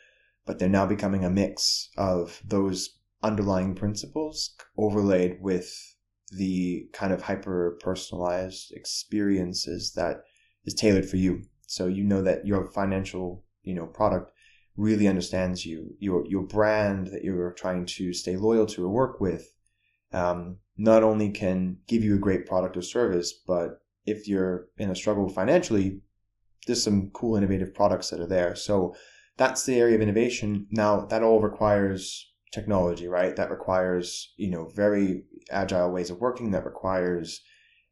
but 0.44 0.58
they're 0.58 0.68
now 0.68 0.84
becoming 0.84 1.24
a 1.24 1.30
mix 1.30 1.90
of 1.96 2.42
those 2.44 2.98
underlying 3.22 3.74
principles 3.74 4.54
overlaid 4.76 5.38
with 5.40 5.96
the 6.36 6.88
kind 6.92 7.12
of 7.12 7.22
hyper 7.22 7.78
personalized 7.80 8.72
experiences 8.72 9.92
that 9.94 10.24
is 10.64 10.74
tailored 10.74 11.08
for 11.08 11.16
you. 11.16 11.42
So 11.66 11.86
you 11.86 12.02
know 12.02 12.22
that 12.22 12.44
your 12.44 12.66
financial, 12.66 13.44
you 13.62 13.74
know, 13.74 13.86
product 13.86 14.32
really 14.76 15.06
understands 15.06 15.64
you. 15.64 15.94
Your 16.00 16.26
your 16.26 16.42
brand 16.42 17.08
that 17.08 17.22
you're 17.22 17.52
trying 17.52 17.86
to 17.86 18.12
stay 18.12 18.36
loyal 18.36 18.66
to 18.66 18.84
or 18.84 18.88
work 18.88 19.20
with 19.20 19.52
um, 20.12 20.58
not 20.76 21.02
only 21.02 21.30
can 21.30 21.78
give 21.86 22.02
you 22.02 22.16
a 22.16 22.18
great 22.18 22.46
product 22.46 22.76
or 22.76 22.82
service, 22.82 23.32
but 23.32 23.80
if 24.06 24.28
you're 24.28 24.68
in 24.78 24.90
a 24.90 24.96
struggle 24.96 25.28
financially, 25.28 26.00
there's 26.66 26.82
some 26.82 27.10
cool 27.10 27.36
innovative 27.36 27.74
products 27.74 28.10
that 28.10 28.20
are 28.20 28.26
there. 28.26 28.54
So 28.54 28.94
that's 29.36 29.64
the 29.64 29.78
area 29.78 29.96
of 29.96 30.02
innovation. 30.02 30.66
Now 30.70 31.06
that 31.06 31.22
all 31.22 31.40
requires 31.40 32.32
technology, 32.52 33.08
right? 33.08 33.34
That 33.36 33.50
requires, 33.50 34.32
you 34.36 34.50
know, 34.50 34.70
very 34.74 35.24
agile 35.50 35.90
ways 35.90 36.10
of 36.10 36.20
working. 36.20 36.52
That 36.52 36.64
requires 36.64 37.40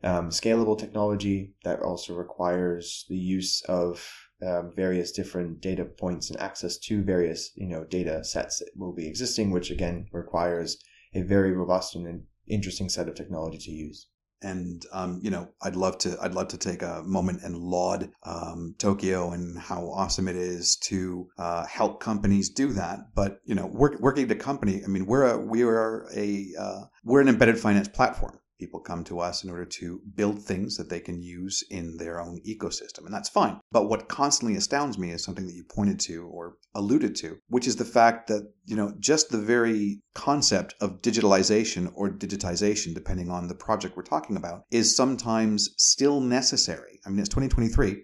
um, 0.04 0.30
scalable 0.30 0.78
technology. 0.78 1.54
That 1.64 1.80
also 1.80 2.14
requires 2.14 3.04
the 3.08 3.16
use 3.16 3.62
of 3.68 4.08
um, 4.44 4.72
various 4.74 5.12
different 5.12 5.60
data 5.60 5.84
points 5.84 6.30
and 6.30 6.40
access 6.40 6.78
to 6.78 7.02
various, 7.02 7.50
you 7.54 7.68
know, 7.68 7.84
data 7.84 8.24
sets 8.24 8.58
that 8.58 8.70
will 8.76 8.92
be 8.92 9.06
existing, 9.06 9.50
which 9.50 9.70
again 9.70 10.06
requires 10.12 10.78
a 11.14 11.22
very 11.22 11.52
robust 11.52 11.94
and 11.94 12.22
interesting 12.48 12.88
set 12.88 13.08
of 13.08 13.14
technology 13.14 13.58
to 13.58 13.70
use. 13.70 14.06
And 14.44 14.84
um, 14.92 15.20
you 15.22 15.30
know 15.30 15.50
i'd 15.62 15.76
love 15.76 15.98
to 15.98 16.18
i'd 16.20 16.34
love 16.34 16.48
to 16.48 16.58
take 16.58 16.82
a 16.82 17.04
moment 17.04 17.42
and 17.44 17.56
laud 17.56 18.10
um, 18.24 18.74
Toqio 18.76 19.32
and 19.32 19.56
how 19.56 19.88
awesome 19.88 20.26
it 20.26 20.34
is 20.34 20.74
to 20.88 21.28
uh, 21.38 21.64
help 21.66 22.00
companies 22.00 22.50
do 22.50 22.72
that. 22.72 23.14
But 23.14 23.38
you 23.44 23.54
know 23.54 23.66
work, 23.66 24.00
working 24.00 24.24
at 24.24 24.32
a 24.32 24.34
company 24.34 24.82
i 24.84 24.88
mean 24.88 25.06
we're 25.06 25.30
a 25.30 25.38
we 25.38 25.62
are 25.62 26.08
a 26.16 26.48
uh, 26.58 26.80
we're 27.04 27.20
an 27.20 27.28
embedded 27.28 27.60
finance 27.60 27.86
platform 27.86 28.40
People 28.58 28.80
come 28.80 29.04
to 29.04 29.18
us 29.18 29.44
in 29.44 29.50
order 29.50 29.64
to 29.64 30.00
build 30.14 30.42
things 30.42 30.76
that 30.76 30.88
they 30.88 31.00
can 31.00 31.20
use 31.20 31.64
in 31.70 31.96
their 31.96 32.20
own 32.20 32.40
ecosystem, 32.46 33.04
and 33.04 33.12
that's 33.12 33.28
fine. 33.28 33.60
But 33.70 33.88
what 33.88 34.08
constantly 34.08 34.56
astounds 34.56 34.98
me 34.98 35.10
is 35.10 35.24
something 35.24 35.46
that 35.46 35.54
you 35.54 35.64
pointed 35.64 35.98
to 36.00 36.26
or 36.26 36.56
alluded 36.74 37.16
to, 37.16 37.38
which 37.48 37.66
is 37.66 37.76
the 37.76 37.84
fact 37.84 38.28
that, 38.28 38.52
you 38.64 38.76
know, 38.76 38.94
just 38.98 39.30
the 39.30 39.38
very 39.38 40.00
concept 40.14 40.74
of 40.80 41.02
digitalization 41.02 41.90
or 41.94 42.10
digitization, 42.10 42.94
depending 42.94 43.30
on 43.30 43.48
the 43.48 43.54
project 43.54 43.96
we're 43.96 44.02
talking 44.02 44.36
about, 44.36 44.64
is 44.70 44.94
sometimes 44.94 45.74
still 45.76 46.20
necessary. 46.20 47.00
I 47.04 47.10
mean, 47.10 47.18
it's 47.18 47.28
2023 47.28 48.02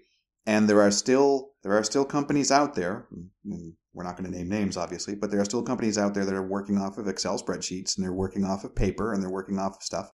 and 0.49 0.69
there 0.69 0.81
are 0.81 0.91
still 0.91 1.51
there 1.63 1.77
are 1.77 1.85
still 1.85 2.05
companies 2.05 2.51
out 2.51 2.75
there 2.75 3.07
we're 3.93 4.05
not 4.05 4.17
going 4.17 4.31
to 4.31 4.37
name 4.37 4.49
names 4.49 4.77
obviously 4.77 5.15
but 5.15 5.31
there 5.31 5.41
are 5.41 5.45
still 5.45 5.63
companies 5.63 5.99
out 5.99 6.15
there 6.15 6.25
that 6.25 6.35
are 6.35 6.47
working 6.47 6.79
off 6.79 6.99
of 6.99 7.07
excel 7.07 7.39
spreadsheets 7.39 7.97
and 7.97 8.05
they're 8.05 8.13
working 8.13 8.45
off 8.45 8.65
of 8.65 8.75
paper 8.75 9.13
and 9.13 9.23
they're 9.23 9.31
working 9.31 9.59
off 9.59 9.77
of 9.77 9.83
stuff 9.83 10.11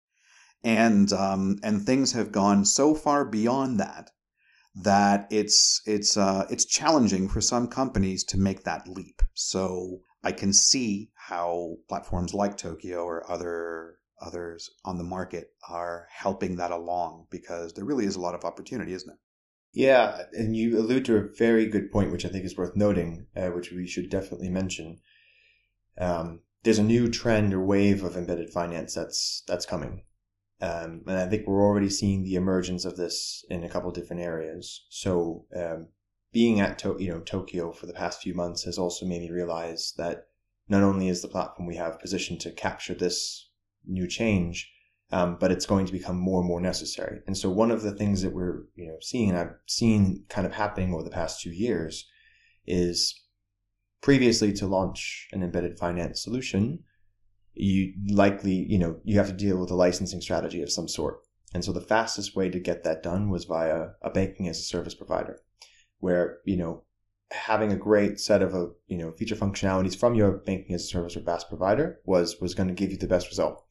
and 0.63 1.11
um, 1.13 1.57
and 1.63 1.81
things 1.81 2.11
have 2.13 2.31
gone 2.31 2.65
so 2.65 2.93
far 2.93 3.25
beyond 3.25 3.79
that 3.79 4.11
that 4.75 5.27
it's 5.29 5.81
it's 5.85 6.15
uh, 6.17 6.45
it's 6.49 6.65
challenging 6.65 7.27
for 7.27 7.41
some 7.41 7.67
companies 7.67 8.23
to 8.25 8.37
make 8.37 8.63
that 8.63 8.87
leap. 8.87 9.21
So 9.33 10.01
I 10.23 10.31
can 10.31 10.53
see 10.53 11.11
how 11.15 11.77
platforms 11.89 12.33
like 12.33 12.57
Toqio 12.57 13.03
or 13.03 13.29
other 13.29 13.97
others 14.21 14.69
on 14.85 14.97
the 14.97 15.03
market 15.03 15.51
are 15.67 16.07
helping 16.11 16.55
that 16.57 16.71
along 16.71 17.25
because 17.31 17.73
there 17.73 17.85
really 17.85 18.05
is 18.05 18.15
a 18.15 18.21
lot 18.21 18.35
of 18.35 18.45
opportunity, 18.45 18.93
isn't 18.93 19.09
it? 19.09 19.17
Yeah, 19.73 20.23
and 20.33 20.55
you 20.55 20.77
allude 20.79 21.05
to 21.05 21.15
a 21.15 21.27
very 21.37 21.65
good 21.65 21.91
point, 21.91 22.11
which 22.11 22.25
I 22.25 22.29
think 22.29 22.45
is 22.45 22.57
worth 22.57 22.75
noting, 22.75 23.27
uh, 23.35 23.47
which 23.47 23.71
we 23.71 23.87
should 23.87 24.09
definitely 24.09 24.49
mention. 24.49 24.99
Um, 25.97 26.41
there's 26.63 26.79
a 26.79 26.83
new 26.83 27.09
trend 27.09 27.53
or 27.53 27.65
wave 27.65 28.03
of 28.03 28.15
embedded 28.15 28.51
finance 28.51 28.93
that's 28.93 29.43
that's 29.47 29.65
coming. 29.65 30.03
Um, 30.61 31.01
and 31.07 31.17
I 31.17 31.27
think 31.27 31.47
we're 31.47 31.63
already 31.63 31.89
seeing 31.89 32.23
the 32.23 32.35
emergence 32.35 32.85
of 32.85 32.95
this 32.95 33.43
in 33.49 33.63
a 33.63 33.69
couple 33.69 33.91
different 33.91 34.21
areas. 34.21 34.85
So, 34.89 35.45
um, 35.55 35.87
being 36.31 36.59
at 36.59 36.79
to- 36.79 36.97
you 36.99 37.09
know 37.09 37.19
Toqio 37.21 37.75
for 37.75 37.87
the 37.87 37.93
past 37.93 38.21
few 38.21 38.33
months 38.33 38.63
has 38.63 38.77
also 38.77 39.05
made 39.05 39.21
me 39.21 39.31
realize 39.31 39.93
that 39.97 40.27
not 40.69 40.83
only 40.83 41.07
is 41.07 41.21
the 41.21 41.27
platform 41.27 41.67
we 41.67 41.75
have 41.75 41.99
positioned 41.99 42.39
to 42.41 42.51
capture 42.51 42.93
this 42.93 43.49
new 43.85 44.07
change, 44.07 44.71
um, 45.11 45.35
but 45.39 45.51
it's 45.51 45.65
going 45.65 45.85
to 45.85 45.91
become 45.91 46.17
more 46.17 46.39
and 46.39 46.47
more 46.47 46.61
necessary. 46.61 47.19
And 47.27 47.37
so, 47.37 47.49
one 47.49 47.71
of 47.71 47.81
the 47.81 47.91
things 47.91 48.21
that 48.21 48.33
we're 48.33 48.63
you 48.75 48.87
know 48.87 48.97
seeing, 49.01 49.29
and 49.29 49.37
I've 49.37 49.55
seen 49.67 50.25
kind 50.29 50.45
of 50.45 50.53
happening 50.53 50.93
over 50.93 51.03
the 51.03 51.09
past 51.09 51.41
two 51.41 51.51
years, 51.51 52.07
is 52.67 53.19
previously 54.01 54.53
to 54.53 54.67
launch 54.67 55.27
an 55.31 55.43
embedded 55.43 55.77
finance 55.77 56.23
solution, 56.23 56.83
you 57.53 57.93
likely, 58.09 58.53
you 58.53 58.79
know, 58.79 58.99
you 59.03 59.17
have 59.17 59.27
to 59.27 59.33
deal 59.33 59.57
with 59.57 59.71
a 59.71 59.75
licensing 59.75 60.21
strategy 60.21 60.61
of 60.61 60.71
some 60.71 60.87
sort. 60.87 61.19
And 61.53 61.65
so 61.65 61.71
the 61.71 61.81
fastest 61.81 62.35
way 62.35 62.49
to 62.49 62.59
get 62.59 62.83
that 62.83 63.03
done 63.03 63.29
was 63.29 63.45
via 63.45 63.89
a 64.01 64.09
banking 64.09 64.47
as 64.47 64.59
a 64.59 64.63
service 64.63 64.95
provider, 64.95 65.41
where, 65.99 66.39
you 66.45 66.55
know, 66.55 66.83
having 67.31 67.71
a 67.71 67.77
great 67.77 68.19
set 68.19 68.41
of, 68.41 68.53
a, 68.53 68.63
uh, 68.63 68.67
you 68.87 68.97
know, 68.97 69.11
feature 69.11 69.35
functionalities 69.35 69.97
from 69.97 70.15
your 70.15 70.31
banking 70.31 70.75
as 70.75 70.83
a 70.83 70.87
service 70.87 71.15
or 71.15 71.21
BaaS 71.21 71.43
provider 71.43 71.99
was, 72.05 72.39
was 72.39 72.55
going 72.55 72.67
to 72.67 72.73
give 72.73 72.91
you 72.91 72.97
the 72.97 73.07
best 73.07 73.29
result. 73.29 73.63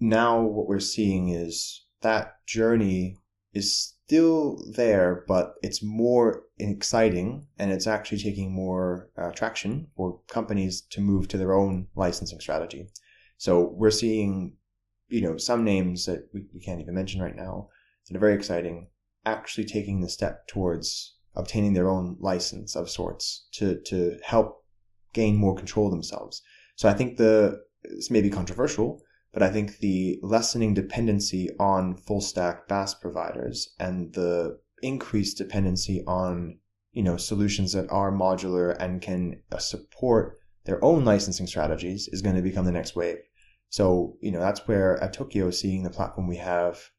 Now 0.00 0.42
what 0.42 0.66
we're 0.66 0.80
seeing 0.80 1.28
is 1.28 1.86
that 2.02 2.44
journey 2.46 3.16
is 3.52 3.93
still 4.06 4.58
there, 4.72 5.24
but 5.26 5.54
it's 5.62 5.82
more 5.82 6.42
exciting 6.58 7.46
and 7.58 7.72
it's 7.72 7.86
actually 7.86 8.18
taking 8.18 8.52
more 8.52 9.08
uh, 9.16 9.30
traction 9.30 9.86
for 9.96 10.20
companies 10.28 10.82
to 10.90 11.00
move 11.00 11.26
to 11.28 11.38
their 11.38 11.54
own 11.54 11.86
licensing 11.94 12.40
strategy. 12.40 12.86
So 13.38 13.72
we're 13.74 13.90
seeing, 13.90 14.54
you 15.08 15.22
know, 15.22 15.36
some 15.38 15.64
names 15.64 16.04
that 16.06 16.28
we, 16.34 16.44
we 16.52 16.60
can't 16.60 16.80
even 16.80 16.94
mention 16.94 17.22
right 17.22 17.36
now 17.36 17.68
that 18.06 18.16
are 18.16 18.20
very 18.20 18.34
exciting, 18.34 18.88
actually 19.24 19.64
taking 19.64 20.00
the 20.00 20.08
step 20.08 20.46
towards 20.48 21.16
obtaining 21.34 21.72
their 21.72 21.88
own 21.88 22.16
license 22.20 22.76
of 22.76 22.90
sorts 22.90 23.48
to, 23.52 23.80
to 23.86 24.18
help 24.22 24.64
gain 25.14 25.36
more 25.36 25.54
control 25.54 25.90
themselves. 25.90 26.42
So 26.76 26.88
I 26.88 26.92
think 26.92 27.16
the, 27.16 27.60
this 27.82 28.10
may 28.10 28.20
be 28.20 28.30
controversial, 28.30 29.00
but 29.34 29.42
I 29.42 29.50
think 29.50 29.78
the 29.78 30.18
lessening 30.22 30.74
dependency 30.74 31.50
on 31.58 31.96
full 31.96 32.20
stack 32.20 32.68
BaaS 32.68 32.94
providers 32.94 33.74
and 33.80 34.14
the 34.14 34.60
increased 34.80 35.38
dependency 35.38 36.04
on 36.06 36.58
you 36.92 37.02
know 37.02 37.16
solutions 37.16 37.72
that 37.72 37.90
are 37.90 38.12
modular 38.12 38.76
and 38.78 39.02
can 39.02 39.42
uh, 39.50 39.58
support 39.58 40.38
their 40.64 40.82
own 40.82 41.04
licensing 41.04 41.48
strategies 41.48 42.08
is 42.12 42.22
going 42.22 42.36
to 42.36 42.42
become 42.42 42.64
the 42.64 42.72
next 42.72 42.94
wave. 42.94 43.18
So 43.68 44.16
you 44.22 44.30
know 44.30 44.40
that's 44.40 44.66
where 44.68 45.02
at 45.02 45.14
Toqio, 45.14 45.52
seeing 45.52 45.82
the 45.82 45.90
platform 45.90 46.28
we 46.28 46.36
have 46.36 46.90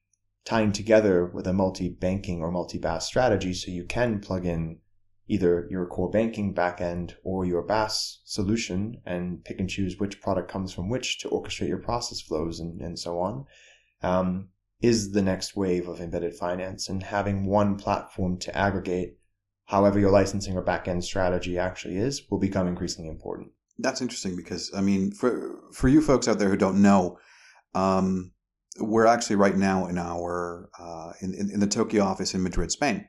tying 0.44 0.74
together 0.74 1.26
with 1.26 1.48
a 1.48 1.54
multi 1.54 1.90
banking 1.90 2.42
or 2.42 2.52
multi 2.52 2.78
BaaS 2.78 3.04
strategy, 3.04 3.54
so 3.54 3.72
you 3.72 3.86
can 3.86 4.20
plug 4.20 4.46
in 4.46 4.80
either 5.28 5.68
your 5.70 5.86
core 5.88 6.10
banking 6.10 6.54
backend 6.54 7.16
or 7.24 7.46
your 7.46 7.64
BaaS 7.64 8.20
solution 8.26 9.02
and 9.06 9.44
pick 9.44 9.60
and 9.60 9.70
choose 9.70 9.98
which 9.98 10.22
product 10.22 10.50
comes 10.50 10.72
from 10.74 10.90
which 10.90 11.20
to 11.20 11.30
orchestrate 11.30 11.68
your 11.68 11.80
process 11.80 12.22
flows 12.22 12.60
and, 12.60 12.80
and 12.82 13.00
so 13.00 13.20
on, 13.20 13.46
um, 14.04 14.50
is 14.82 15.12
the 15.12 15.22
next 15.22 15.56
wave 15.56 15.88
of 15.88 16.00
embedded 16.00 16.36
finance. 16.36 16.90
And 16.90 17.02
having 17.02 17.46
one 17.46 17.76
platform 17.76 18.38
to 18.40 18.56
aggregate 18.56 19.18
however 19.66 20.00
your 20.00 20.12
licensing 20.12 20.56
or 20.56 20.64
backend 20.64 21.04
strategy 21.04 21.58
actually 21.58 21.98
is 21.98 22.22
will 22.30 22.40
become 22.40 22.68
increasingly 22.68 23.10
important. 23.10 23.50
That's 23.80 24.02
interesting 24.02 24.36
because, 24.36 24.72
I 24.76 24.82
mean, 24.82 25.12
for, 25.12 25.60
for 25.74 25.88
you 25.88 26.02
folks 26.02 26.28
out 26.28 26.38
there 26.38 26.50
who 26.50 26.56
don't 26.56 26.82
know, 26.82 27.18
um, 27.74 28.32
we're 28.80 29.08
actually 29.08 29.38
right 29.38 29.58
now 29.58 29.88
in 29.88 29.98
our 29.98 30.70
uh, 30.80 31.14
in, 31.22 31.34
in, 31.34 31.50
in 31.50 31.60
the 31.60 31.68
Toqio 31.68 32.04
office 32.04 32.34
in 32.36 32.44
Madrid, 32.44 32.72
Spain 32.72 33.08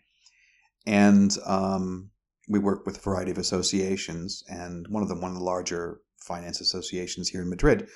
and 0.87 1.37
um, 1.45 2.11
we 2.49 2.59
work 2.59 2.87
with 2.87 2.99
a 2.99 3.01
variety 3.01 3.31
of 3.31 3.39
associations, 3.39 4.43
and 4.49 4.87
one 4.89 5.03
of 5.03 5.09
them, 5.09 5.21
one 5.21 5.33
of 5.33 5.39
the 5.39 5.45
larger 5.45 6.01
finance 6.19 6.61
associations 6.61 7.29
here 7.29 7.43
in 7.43 7.51
Madrid. 7.51 7.89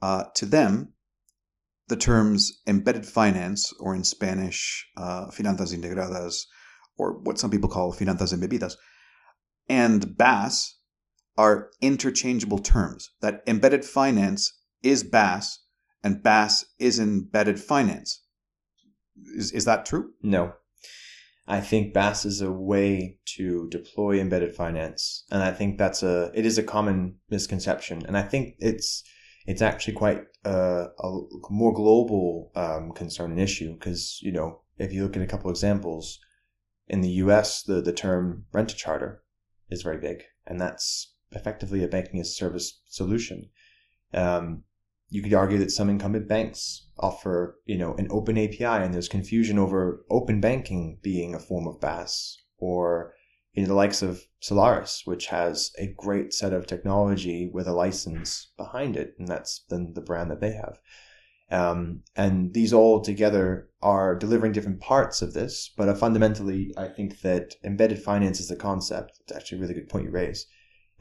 Uh, 0.00 0.24
to 0.34 0.46
them, 0.46 0.94
the 1.88 1.96
terms 1.96 2.62
embedded 2.66 3.06
finance, 3.06 3.72
or 3.78 3.94
in 3.94 4.04
Spanish, 4.04 4.86
uh, 4.96 5.26
finanzas 5.26 5.74
integradas, 5.74 6.46
or 6.96 7.18
what 7.20 7.38
some 7.38 7.50
people 7.50 7.68
call 7.68 7.92
finanzas 7.92 8.32
embebidas, 8.32 8.74
and 9.68 10.16
BaaS 10.16 10.74
are 11.36 11.70
interchangeable 11.80 12.58
terms. 12.58 13.10
That 13.20 13.42
embedded 13.46 13.84
finance 13.84 14.52
is 14.82 15.04
BaaS, 15.04 15.58
and 16.02 16.22
BaaS 16.22 16.64
is 16.78 16.98
embedded 16.98 17.60
finance. 17.60 18.22
Is, 19.34 19.52
is 19.52 19.64
that 19.66 19.86
true? 19.86 20.12
No. 20.22 20.54
I 21.46 21.60
think 21.60 21.92
BaaS 21.92 22.24
is 22.24 22.40
a 22.40 22.52
way 22.52 23.18
to 23.36 23.68
deploy 23.68 24.20
embedded 24.20 24.54
finance, 24.54 25.24
and 25.30 25.42
I 25.42 25.50
think 25.50 25.76
that's 25.76 26.02
a 26.02 26.30
it 26.34 26.46
is 26.46 26.56
a 26.56 26.62
common 26.62 27.16
misconception, 27.30 28.04
and 28.06 28.16
I 28.16 28.22
think 28.22 28.54
it's 28.58 29.02
it's 29.46 29.62
actually 29.62 29.94
quite 29.94 30.22
a, 30.44 30.86
a 30.98 31.20
more 31.50 31.72
global 31.72 32.52
um, 32.54 32.92
concern 32.92 33.32
and 33.32 33.40
issue 33.40 33.74
because 33.74 34.20
you 34.22 34.30
know 34.30 34.60
if 34.78 34.92
you 34.92 35.02
look 35.02 35.16
at 35.16 35.22
a 35.22 35.26
couple 35.26 35.50
examples 35.50 36.20
in 36.86 37.00
the 37.00 37.10
U.S., 37.24 37.62
the 37.62 37.80
the 37.82 37.92
term 37.92 38.44
rent 38.52 38.72
a 38.72 38.76
charter 38.76 39.22
is 39.68 39.82
very 39.82 39.98
big, 39.98 40.22
and 40.46 40.60
that's 40.60 41.12
effectively 41.32 41.82
a 41.82 41.88
banking 41.88 42.20
as 42.20 42.28
a 42.28 42.32
service 42.32 42.80
solution. 42.86 43.50
Um, 44.14 44.64
you 45.12 45.22
could 45.22 45.34
argue 45.34 45.58
that 45.58 45.70
some 45.70 45.90
incumbent 45.90 46.26
banks 46.26 46.86
offer, 46.98 47.58
you 47.66 47.76
know, 47.76 47.94
an 47.96 48.08
open 48.10 48.38
API 48.38 48.64
and 48.64 48.94
there's 48.94 49.10
confusion 49.10 49.58
over 49.58 50.06
open 50.08 50.40
banking 50.40 50.98
being 51.02 51.34
a 51.34 51.38
form 51.38 51.66
of 51.66 51.78
BaaS 51.78 52.38
or 52.56 53.12
you 53.52 53.62
know, 53.62 53.68
the 53.68 53.74
likes 53.74 54.00
of 54.00 54.22
Solaris, 54.40 55.02
which 55.04 55.26
has 55.26 55.70
a 55.78 55.92
great 55.98 56.32
set 56.32 56.54
of 56.54 56.66
technology 56.66 57.50
with 57.52 57.68
a 57.68 57.74
license 57.74 58.52
behind 58.56 58.96
it. 58.96 59.14
And 59.18 59.28
that's 59.28 59.66
then 59.68 59.92
the 59.94 60.00
brand 60.00 60.30
that 60.30 60.40
they 60.40 60.52
have. 60.52 60.78
Um, 61.50 62.04
and 62.16 62.54
these 62.54 62.72
all 62.72 63.02
together 63.02 63.68
are 63.82 64.14
delivering 64.14 64.52
different 64.52 64.80
parts 64.80 65.20
of 65.20 65.34
this, 65.34 65.70
but 65.76 65.94
fundamentally, 65.98 66.72
I 66.78 66.88
think 66.88 67.20
that 67.20 67.56
embedded 67.62 68.02
finance 68.02 68.40
is 68.40 68.48
the 68.48 68.56
concept. 68.56 69.20
It's 69.20 69.36
actually 69.36 69.58
a 69.58 69.60
really 69.60 69.74
good 69.74 69.90
point 69.90 70.06
you 70.06 70.10
raise. 70.10 70.46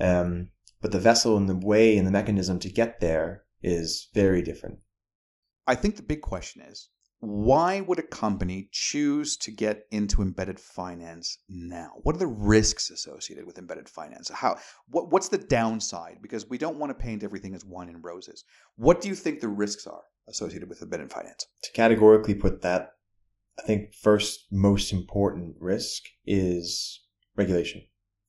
Um, 0.02 0.50
but 0.82 0.92
the 0.92 1.00
vessel 1.00 1.38
and 1.38 1.48
the 1.48 1.56
way 1.56 1.98
and 1.98 2.06
the 2.06 2.12
mechanism 2.12 2.60
to 2.60 2.70
get 2.70 3.00
there 3.00 3.46
is 3.62 4.10
very 4.14 4.42
different. 4.42 4.80
I 5.68 5.76
think 5.76 5.96
the 5.96 6.04
big 6.04 6.22
question 6.22 6.62
is 6.62 6.90
why 7.22 7.82
would 7.82 8.00
a 8.00 8.04
company 8.04 8.68
choose 8.72 9.38
to 9.38 9.52
get 9.52 9.86
into 9.92 10.24
embedded 10.24 10.60
finance 10.60 11.38
now? 11.48 11.92
What 12.02 12.16
are 12.16 12.20
the 12.20 12.26
risks 12.26 12.90
associated 12.90 13.46
with 13.46 13.60
embedded 13.60 13.88
finance? 13.88 14.30
How 14.30 14.58
what, 14.88 15.12
what's 15.12 15.30
the 15.30 15.38
downside? 15.38 16.18
Because 16.22 16.50
we 16.50 16.58
don't 16.58 16.78
want 16.78 16.90
to 16.90 17.04
paint 17.04 17.24
everything 17.24 17.54
as 17.54 17.64
wine 17.64 17.90
and 17.90 18.04
roses. 18.04 18.44
What 18.76 19.02
do 19.02 19.08
you 19.08 19.14
think 19.14 19.40
the 19.40 19.48
risks 19.48 19.86
are 19.86 20.02
associated 20.28 20.68
with 20.68 20.82
embedded 20.82 21.12
finance? 21.12 21.46
To 21.64 21.72
categorically 21.74 22.34
put 22.34 22.64
that, 22.64 22.94
I 23.60 23.62
think 23.62 23.94
first 23.94 24.48
most 24.52 24.92
important 24.92 25.58
risk 25.60 26.02
is 26.26 27.02
regulation. 27.36 27.84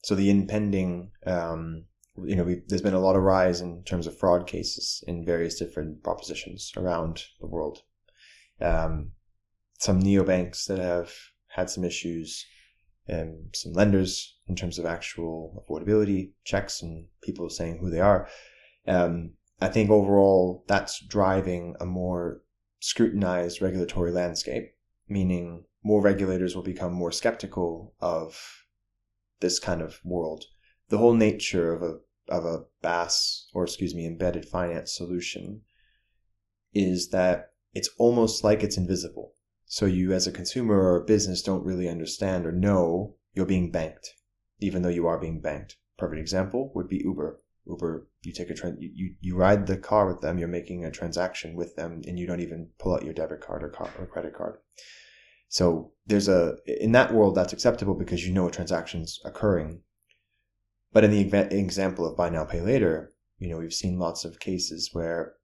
So 0.04 0.14
the 0.14 0.28
impending 0.28 1.12
um, 1.26 1.86
you 2.16 2.36
know, 2.36 2.54
there's 2.68 2.82
been 2.82 2.94
a 2.94 3.00
lot 3.00 3.16
of 3.16 3.22
rise 3.22 3.60
in 3.60 3.82
terms 3.84 4.06
of 4.06 4.18
fraud 4.18 4.46
cases 4.46 5.02
in 5.06 5.24
various 5.24 5.58
different 5.58 6.02
propositions 6.02 6.72
around 6.76 7.22
the 7.40 7.46
world. 7.46 7.82
Um, 8.60 9.12
some 9.78 10.00
neobanks 10.00 10.66
that 10.66 10.78
have 10.78 11.12
had 11.48 11.70
some 11.70 11.84
issues, 11.84 12.46
and 13.08 13.50
some 13.54 13.72
lenders 13.72 14.36
in 14.48 14.56
terms 14.56 14.78
of 14.78 14.86
actual 14.86 15.64
affordability 15.68 16.32
checks 16.44 16.82
and 16.82 17.06
people 17.22 17.48
saying 17.50 17.78
who 17.78 17.90
they 17.90 18.00
are. 18.00 18.28
Um, 18.86 19.32
I 19.60 19.68
think 19.68 19.90
overall 19.90 20.64
that's 20.66 21.04
driving 21.06 21.76
a 21.80 21.86
more 21.86 22.42
scrutinized 22.80 23.62
regulatory 23.62 24.12
landscape, 24.12 24.74
meaning 25.08 25.64
more 25.84 26.00
regulators 26.00 26.54
will 26.54 26.62
become 26.62 26.92
more 26.92 27.12
skeptical 27.12 27.94
of 28.00 28.64
this 29.40 29.58
kind 29.58 29.82
of 29.82 30.00
world 30.04 30.44
the 30.88 30.98
whole 30.98 31.14
nature 31.14 31.72
of 31.72 31.82
a 31.82 31.98
of 32.28 32.44
a 32.44 32.64
BaaS 32.82 33.48
or 33.52 33.64
excuse 33.64 33.94
me 33.94 34.06
embedded 34.06 34.46
finance 34.46 34.94
solution 34.96 35.62
is 36.72 37.10
that 37.10 37.50
it's 37.74 37.90
almost 37.98 38.44
like 38.44 38.62
it's 38.62 38.76
invisible. 38.76 39.34
So 39.66 39.86
you 39.86 40.12
as 40.12 40.26
a 40.26 40.32
consumer 40.32 40.78
or 40.78 40.96
a 40.96 41.04
business 41.04 41.42
don't 41.42 41.64
really 41.64 41.88
understand 41.88 42.46
or 42.46 42.52
know 42.52 43.16
you're 43.34 43.46
being 43.46 43.70
banked, 43.70 44.14
even 44.60 44.82
though 44.82 44.88
you 44.88 45.06
are 45.06 45.18
being 45.18 45.40
banked. 45.40 45.76
Perfect 45.98 46.20
example 46.20 46.72
would 46.74 46.88
be 46.88 47.02
Uber. 47.04 47.40
Uber, 47.66 48.08
you 48.22 48.32
take 48.32 48.50
a 48.50 48.54
trend, 48.54 48.78
you, 48.80 48.90
you, 48.92 49.14
you 49.20 49.36
ride 49.36 49.66
the 49.66 49.76
car 49.76 50.06
with 50.06 50.20
them, 50.20 50.38
you're 50.38 50.48
making 50.48 50.84
a 50.84 50.90
transaction 50.90 51.54
with 51.54 51.76
them, 51.76 52.02
and 52.06 52.18
you 52.18 52.26
don't 52.26 52.40
even 52.40 52.68
pull 52.78 52.94
out 52.94 53.04
your 53.04 53.14
debit 53.14 53.40
card 53.40 53.62
or, 53.62 53.68
car, 53.68 53.88
or 53.98 54.06
credit 54.06 54.34
card. 54.34 54.58
So 55.48 55.92
there's 56.06 56.28
a 56.28 56.56
in 56.66 56.92
that 56.92 57.12
world 57.12 57.34
that's 57.34 57.52
acceptable 57.52 57.94
because 57.94 58.26
you 58.26 58.32
know 58.32 58.48
a 58.48 58.50
transaction's 58.50 59.20
occurring 59.24 59.82
but 60.92 61.04
in 61.04 61.10
the 61.10 61.56
example 61.56 62.06
of 62.06 62.16
buy 62.16 62.28
now, 62.28 62.44
pay 62.44 62.60
later, 62.60 63.12
you 63.38 63.48
know, 63.48 63.58
we've 63.58 63.72
seen 63.72 63.98
lots 63.98 64.24
of 64.24 64.40
cases 64.40 64.90
where 64.92 65.34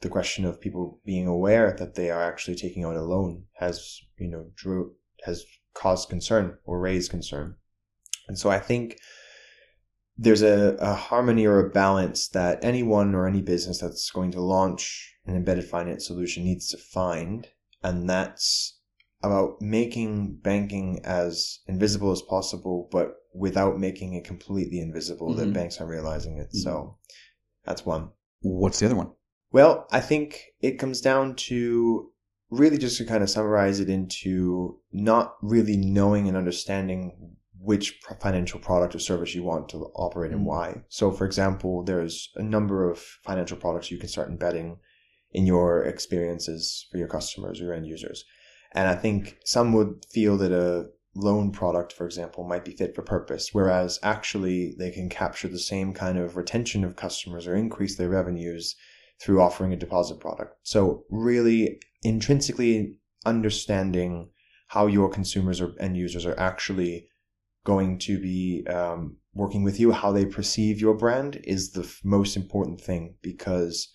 the 0.00 0.08
question 0.08 0.44
of 0.44 0.60
people 0.60 1.00
being 1.04 1.26
aware 1.26 1.74
that 1.78 1.94
they 1.94 2.10
are 2.10 2.22
actually 2.22 2.56
taking 2.56 2.84
out 2.84 2.96
a 2.96 3.02
loan 3.02 3.44
has, 3.54 4.00
you 4.18 4.28
know, 4.28 4.46
drew, 4.54 4.92
has 5.24 5.44
caused 5.74 6.08
concern 6.08 6.56
or 6.64 6.80
raised 6.80 7.10
concern. 7.10 7.56
And 8.28 8.38
so 8.38 8.50
I 8.50 8.58
think 8.58 8.98
there's 10.16 10.42
a, 10.42 10.76
a 10.80 10.94
harmony 10.94 11.46
or 11.46 11.64
a 11.64 11.70
balance 11.70 12.28
that 12.28 12.62
anyone 12.64 13.14
or 13.14 13.26
any 13.26 13.42
business 13.42 13.80
that's 13.80 14.10
going 14.10 14.32
to 14.32 14.40
launch 14.40 15.14
an 15.26 15.36
embedded 15.36 15.64
finance 15.64 16.06
solution 16.06 16.44
needs 16.44 16.68
to 16.70 16.76
find. 16.76 17.48
And 17.82 18.08
that's 18.08 18.79
about 19.22 19.60
making 19.60 20.36
banking 20.36 21.00
as 21.04 21.60
invisible 21.66 22.10
as 22.10 22.22
possible, 22.22 22.88
but 22.90 23.16
without 23.34 23.78
making 23.78 24.14
it 24.14 24.24
completely 24.24 24.80
invisible 24.80 25.28
mm-hmm. 25.30 25.38
that 25.38 25.52
banks 25.52 25.78
aren't 25.78 25.90
realizing 25.90 26.38
it. 26.38 26.48
Mm-hmm. 26.48 26.58
So 26.58 26.96
that's 27.64 27.84
one. 27.84 28.10
What's 28.40 28.78
the 28.78 28.86
other 28.86 28.96
one? 28.96 29.10
Well, 29.52 29.86
I 29.90 30.00
think 30.00 30.44
it 30.60 30.78
comes 30.78 31.00
down 31.00 31.34
to 31.36 32.10
really 32.50 32.78
just 32.78 32.98
to 32.98 33.04
kind 33.04 33.22
of 33.22 33.30
summarize 33.30 33.80
it 33.80 33.88
into 33.88 34.78
not 34.92 35.36
really 35.42 35.76
knowing 35.76 36.28
and 36.28 36.36
understanding 36.36 37.36
which 37.62 38.00
financial 38.20 38.58
product 38.58 38.94
or 38.94 38.98
service 38.98 39.34
you 39.34 39.42
want 39.42 39.68
to 39.68 39.76
operate 39.94 40.32
and 40.32 40.40
mm-hmm. 40.40 40.48
why. 40.48 40.82
So, 40.88 41.10
for 41.10 41.26
example, 41.26 41.84
there's 41.84 42.30
a 42.36 42.42
number 42.42 42.90
of 42.90 42.98
financial 42.98 43.58
products 43.58 43.90
you 43.90 43.98
can 43.98 44.08
start 44.08 44.30
embedding 44.30 44.78
in 45.32 45.46
your 45.46 45.84
experiences 45.84 46.88
for 46.90 46.98
your 46.98 47.06
customers 47.06 47.60
or 47.60 47.64
your 47.64 47.74
end 47.74 47.86
users. 47.86 48.24
And 48.72 48.88
I 48.88 48.94
think 48.94 49.38
some 49.44 49.72
would 49.72 50.04
feel 50.10 50.36
that 50.38 50.52
a 50.52 50.90
loan 51.14 51.50
product, 51.50 51.92
for 51.92 52.06
example, 52.06 52.44
might 52.44 52.64
be 52.64 52.76
fit 52.76 52.94
for 52.94 53.02
purpose, 53.02 53.50
whereas 53.52 53.98
actually 54.02 54.74
they 54.78 54.90
can 54.90 55.08
capture 55.08 55.48
the 55.48 55.58
same 55.58 55.92
kind 55.92 56.18
of 56.18 56.36
retention 56.36 56.84
of 56.84 56.96
customers 56.96 57.46
or 57.46 57.56
increase 57.56 57.96
their 57.96 58.08
revenues 58.08 58.76
through 59.20 59.40
offering 59.40 59.72
a 59.72 59.76
deposit 59.76 60.20
product. 60.20 60.54
So 60.62 61.04
really 61.10 61.80
intrinsically 62.02 62.98
understanding 63.26 64.30
how 64.68 64.86
your 64.86 65.10
consumers 65.10 65.60
or 65.60 65.74
end 65.80 65.96
users 65.96 66.24
are 66.24 66.38
actually 66.38 67.08
going 67.64 67.98
to 67.98 68.20
be 68.20 68.64
um, 68.68 69.16
working 69.34 69.62
with 69.62 69.78
you, 69.78 69.92
how 69.92 70.12
they 70.12 70.24
perceive 70.24 70.80
your 70.80 70.94
brand 70.94 71.40
is 71.44 71.72
the 71.72 71.82
f- 71.82 72.00
most 72.04 72.36
important 72.36 72.80
thing 72.80 73.16
because 73.20 73.92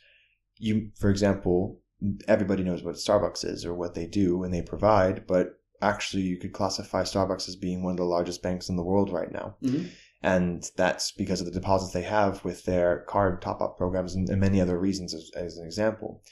you, 0.57 0.91
for 0.99 1.09
example, 1.09 1.81
everybody 2.27 2.63
knows 2.63 2.83
what 2.83 2.95
Starbucks 2.95 3.45
is 3.45 3.65
or 3.65 3.73
what 3.73 3.93
they 3.93 4.07
do 4.07 4.43
and 4.43 4.53
they 4.53 4.61
provide, 4.61 5.25
but 5.27 5.59
actually 5.81 6.23
you 6.23 6.37
could 6.37 6.53
classify 6.53 7.03
Starbucks 7.03 7.47
as 7.49 7.55
being 7.55 7.83
one 7.83 7.91
of 7.91 7.97
the 7.97 8.05
largest 8.05 8.41
banks 8.41 8.69
in 8.69 8.75
the 8.75 8.83
world 8.83 9.11
right 9.11 9.31
now. 9.31 9.55
Mm-hmm. 9.63 9.87
And 10.21 10.69
that's 10.75 11.11
because 11.11 11.39
of 11.39 11.45
the 11.45 11.59
deposits 11.59 11.93
they 11.93 12.01
have 12.01 12.43
with 12.43 12.65
their 12.65 13.05
card 13.07 13.41
top 13.41 13.61
up 13.61 13.77
programs 13.77 14.15
and, 14.15 14.27
and 14.29 14.41
many 14.41 14.59
other 14.59 14.79
reasons, 14.79 15.13
as, 15.13 15.29
as 15.35 15.57
an 15.57 15.65
example. 15.65 16.23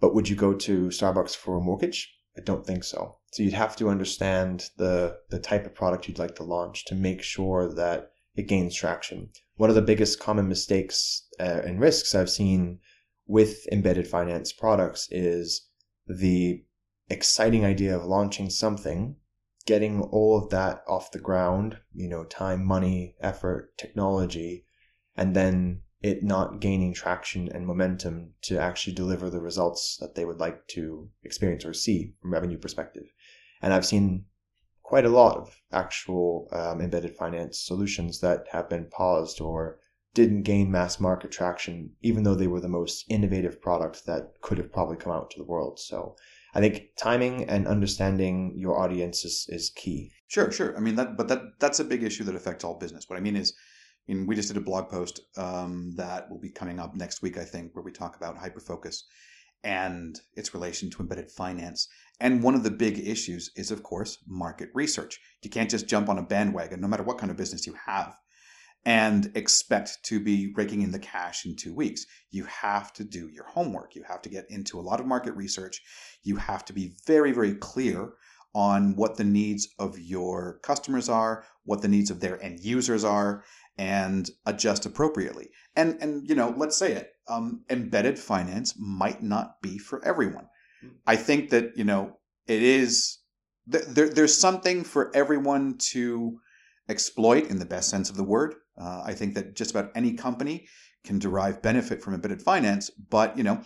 But 0.00 0.14
would 0.14 0.28
you 0.28 0.36
go 0.36 0.52
to 0.54 0.88
Starbucks 0.88 1.34
for 1.34 1.56
a 1.56 1.60
mortgage? 1.60 2.14
I 2.36 2.42
don't 2.42 2.66
think 2.66 2.84
so. 2.84 3.16
So 3.32 3.42
you'd 3.42 3.54
have 3.54 3.74
to 3.76 3.88
understand 3.88 4.70
the 4.76 5.18
the 5.30 5.40
type 5.40 5.66
of 5.66 5.74
product 5.74 6.06
you'd 6.06 6.18
like 6.18 6.36
to 6.36 6.44
launch 6.44 6.84
to 6.86 6.94
make 6.94 7.22
sure 7.22 7.72
that 7.74 8.12
it 8.36 8.48
gains 8.48 8.74
traction. 8.74 9.30
One 9.56 9.70
of 9.70 9.76
the 9.76 9.82
biggest 9.82 10.20
common 10.20 10.46
mistakes 10.46 11.26
uh, 11.40 11.62
and 11.64 11.80
risks 11.80 12.14
I've 12.14 12.30
seen 12.30 12.78
with 13.28 13.68
embedded 13.70 14.08
finance 14.08 14.52
products 14.52 15.06
is 15.12 15.68
the 16.06 16.64
exciting 17.10 17.64
idea 17.64 17.94
of 17.94 18.04
launching 18.04 18.50
something, 18.50 19.14
getting 19.66 20.00
all 20.00 20.42
of 20.42 20.50
that 20.50 20.82
off 20.88 21.12
the 21.12 21.20
ground, 21.20 21.78
you 21.92 22.08
know, 22.08 22.24
time, 22.24 22.64
money, 22.64 23.14
effort, 23.20 23.76
technology, 23.76 24.64
and 25.14 25.36
then 25.36 25.82
it 26.00 26.22
not 26.22 26.60
gaining 26.60 26.94
traction 26.94 27.48
and 27.52 27.66
momentum 27.66 28.32
to 28.40 28.58
actually 28.58 28.94
deliver 28.94 29.28
the 29.28 29.40
results 29.40 29.98
that 29.98 30.14
they 30.14 30.24
would 30.24 30.38
like 30.38 30.66
to 30.68 31.10
experience 31.22 31.64
or 31.64 31.74
see 31.74 32.14
from 32.22 32.32
revenue 32.32 32.58
perspective. 32.58 33.12
And 33.60 33.74
I've 33.74 33.86
seen 33.86 34.24
quite 34.82 35.04
a 35.04 35.10
lot 35.10 35.36
of 35.36 35.54
actual 35.70 36.48
um, 36.52 36.80
embedded 36.80 37.14
finance 37.14 37.60
solutions 37.60 38.20
that 38.20 38.46
have 38.52 38.70
been 38.70 38.86
paused 38.86 39.40
or 39.40 39.80
didn't 40.14 40.42
gain 40.42 40.70
mass 40.70 40.98
market 40.98 41.30
traction, 41.30 41.90
even 42.02 42.22
though 42.22 42.34
they 42.34 42.46
were 42.46 42.60
the 42.60 42.68
most 42.68 43.04
innovative 43.08 43.60
product 43.60 44.06
that 44.06 44.32
could 44.40 44.58
have 44.58 44.72
probably 44.72 44.96
come 44.96 45.12
out 45.12 45.30
to 45.30 45.38
the 45.38 45.44
world. 45.44 45.78
So 45.78 46.16
I 46.54 46.60
think 46.60 46.82
timing 46.98 47.44
and 47.44 47.66
understanding 47.66 48.54
your 48.56 48.78
audience 48.78 49.24
is, 49.24 49.46
is 49.48 49.70
key. 49.70 50.10
Sure, 50.28 50.50
sure. 50.50 50.76
I 50.76 50.80
mean 50.80 50.96
that, 50.96 51.16
but 51.16 51.28
that 51.28 51.42
that's 51.58 51.80
a 51.80 51.84
big 51.84 52.02
issue 52.02 52.24
that 52.24 52.34
affects 52.34 52.64
all 52.64 52.78
business. 52.78 53.04
What 53.08 53.18
I 53.18 53.22
mean 53.22 53.36
is, 53.36 53.54
I 54.08 54.12
mean, 54.12 54.26
we 54.26 54.34
just 54.34 54.48
did 54.48 54.56
a 54.56 54.60
blog 54.60 54.88
post 54.88 55.20
um, 55.36 55.94
that 55.96 56.30
will 56.30 56.40
be 56.40 56.50
coming 56.50 56.78
up 56.78 56.94
next 56.94 57.22
week, 57.22 57.36
I 57.36 57.44
think, 57.44 57.74
where 57.74 57.84
we 57.84 57.92
talk 57.92 58.16
about 58.16 58.38
hyperfocus, 58.38 59.02
and 59.62 60.18
its 60.34 60.54
relation 60.54 60.90
to 60.90 61.00
embedded 61.00 61.30
finance. 61.30 61.88
And 62.20 62.42
one 62.42 62.54
of 62.54 62.62
the 62.62 62.70
big 62.70 62.98
issues 62.98 63.50
is, 63.54 63.70
of 63.70 63.82
course, 63.82 64.18
market 64.26 64.70
research. 64.74 65.20
You 65.42 65.50
can't 65.50 65.70
just 65.70 65.86
jump 65.86 66.08
on 66.08 66.18
a 66.18 66.22
bandwagon, 66.22 66.80
no 66.80 66.88
matter 66.88 67.02
what 67.02 67.18
kind 67.18 67.30
of 67.30 67.36
business 67.36 67.66
you 67.66 67.74
have, 67.86 68.16
and 68.84 69.30
expect 69.34 69.98
to 70.04 70.20
be 70.20 70.52
raking 70.56 70.82
in 70.82 70.90
the 70.90 70.98
cash 70.98 71.44
in 71.44 71.56
two 71.56 71.74
weeks. 71.74 72.06
You 72.30 72.44
have 72.44 72.92
to 72.94 73.04
do 73.04 73.28
your 73.28 73.44
homework. 73.44 73.94
You 73.94 74.04
have 74.08 74.22
to 74.22 74.28
get 74.28 74.46
into 74.48 74.78
a 74.78 74.82
lot 74.82 75.00
of 75.00 75.06
market 75.06 75.32
research. 75.32 75.82
You 76.22 76.36
have 76.36 76.64
to 76.66 76.72
be 76.72 76.94
very, 77.06 77.32
very 77.32 77.54
clear 77.54 78.12
on 78.54 78.96
what 78.96 79.16
the 79.16 79.24
needs 79.24 79.68
of 79.78 79.98
your 79.98 80.58
customers 80.62 81.08
are, 81.08 81.44
what 81.64 81.82
the 81.82 81.88
needs 81.88 82.10
of 82.10 82.20
their 82.20 82.42
end 82.42 82.60
users 82.60 83.04
are, 83.04 83.44
and 83.76 84.30
adjust 84.46 84.86
appropriately. 84.86 85.50
And 85.76 85.98
and 86.00 86.28
you 86.28 86.34
know, 86.34 86.54
let's 86.56 86.76
say 86.76 86.92
it, 86.92 87.12
um, 87.28 87.64
embedded 87.70 88.18
finance 88.18 88.74
might 88.78 89.22
not 89.22 89.60
be 89.62 89.78
for 89.78 90.04
everyone. 90.04 90.48
I 91.06 91.16
think 91.16 91.50
that 91.50 91.76
you 91.76 91.84
know 91.84 92.18
it 92.46 92.62
is. 92.62 93.18
There, 93.66 94.08
there's 94.08 94.34
something 94.34 94.82
for 94.82 95.14
everyone 95.14 95.76
to 95.90 96.40
exploit 96.88 97.48
in 97.50 97.58
the 97.58 97.66
best 97.66 97.90
sense 97.90 98.10
of 98.10 98.16
the 98.16 98.24
word. 98.24 98.54
Uh, 98.80 99.02
I 99.04 99.14
think 99.14 99.34
that 99.34 99.54
just 99.54 99.70
about 99.70 99.90
any 99.94 100.12
company 100.12 100.66
can 101.04 101.18
derive 101.18 101.62
benefit 101.62 102.02
from 102.02 102.14
embedded 102.14 102.42
finance, 102.42 102.90
but 102.90 103.36
you 103.36 103.44
know, 103.44 103.60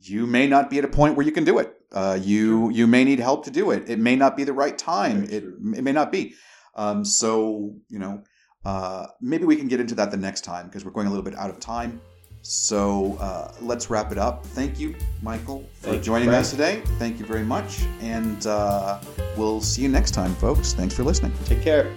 you 0.00 0.26
may 0.26 0.46
not 0.46 0.70
be 0.70 0.78
at 0.78 0.84
a 0.84 0.88
point 0.88 1.16
where 1.16 1.26
you 1.26 1.32
can 1.32 1.44
do 1.44 1.58
it. 1.58 1.74
Uh, 1.92 2.18
you 2.20 2.70
you 2.70 2.86
may 2.86 3.04
need 3.04 3.18
help 3.18 3.44
to 3.44 3.50
do 3.50 3.70
it. 3.70 3.88
It 3.88 3.98
may 3.98 4.16
not 4.16 4.36
be 4.36 4.44
the 4.44 4.52
right 4.52 4.76
time. 4.76 5.24
It 5.24 5.44
it 5.44 5.82
may 5.82 5.92
not 5.92 6.12
be. 6.12 6.34
Um, 6.74 7.04
so 7.04 7.74
you 7.88 7.98
know, 7.98 8.22
uh, 8.64 9.06
maybe 9.20 9.44
we 9.44 9.56
can 9.56 9.68
get 9.68 9.80
into 9.80 9.94
that 9.96 10.10
the 10.10 10.16
next 10.16 10.42
time 10.42 10.66
because 10.66 10.84
we're 10.84 10.92
going 10.92 11.06
a 11.06 11.10
little 11.10 11.24
bit 11.24 11.36
out 11.36 11.50
of 11.50 11.58
time. 11.58 12.00
So 12.42 13.16
uh, 13.20 13.52
let's 13.60 13.90
wrap 13.90 14.12
it 14.12 14.18
up. 14.18 14.46
Thank 14.46 14.78
you, 14.78 14.94
Michael, 15.22 15.68
for 15.74 15.90
Thank 15.90 16.04
joining 16.04 16.28
Frank. 16.28 16.40
us 16.40 16.50
today. 16.50 16.82
Thank 16.98 17.18
you 17.18 17.26
very 17.26 17.42
much, 17.42 17.82
and 18.00 18.46
uh, 18.46 19.00
we'll 19.36 19.60
see 19.60 19.82
you 19.82 19.88
next 19.88 20.12
time, 20.12 20.34
folks. 20.36 20.72
Thanks 20.72 20.94
for 20.94 21.02
listening. 21.02 21.32
Take 21.44 21.62
care. 21.62 21.92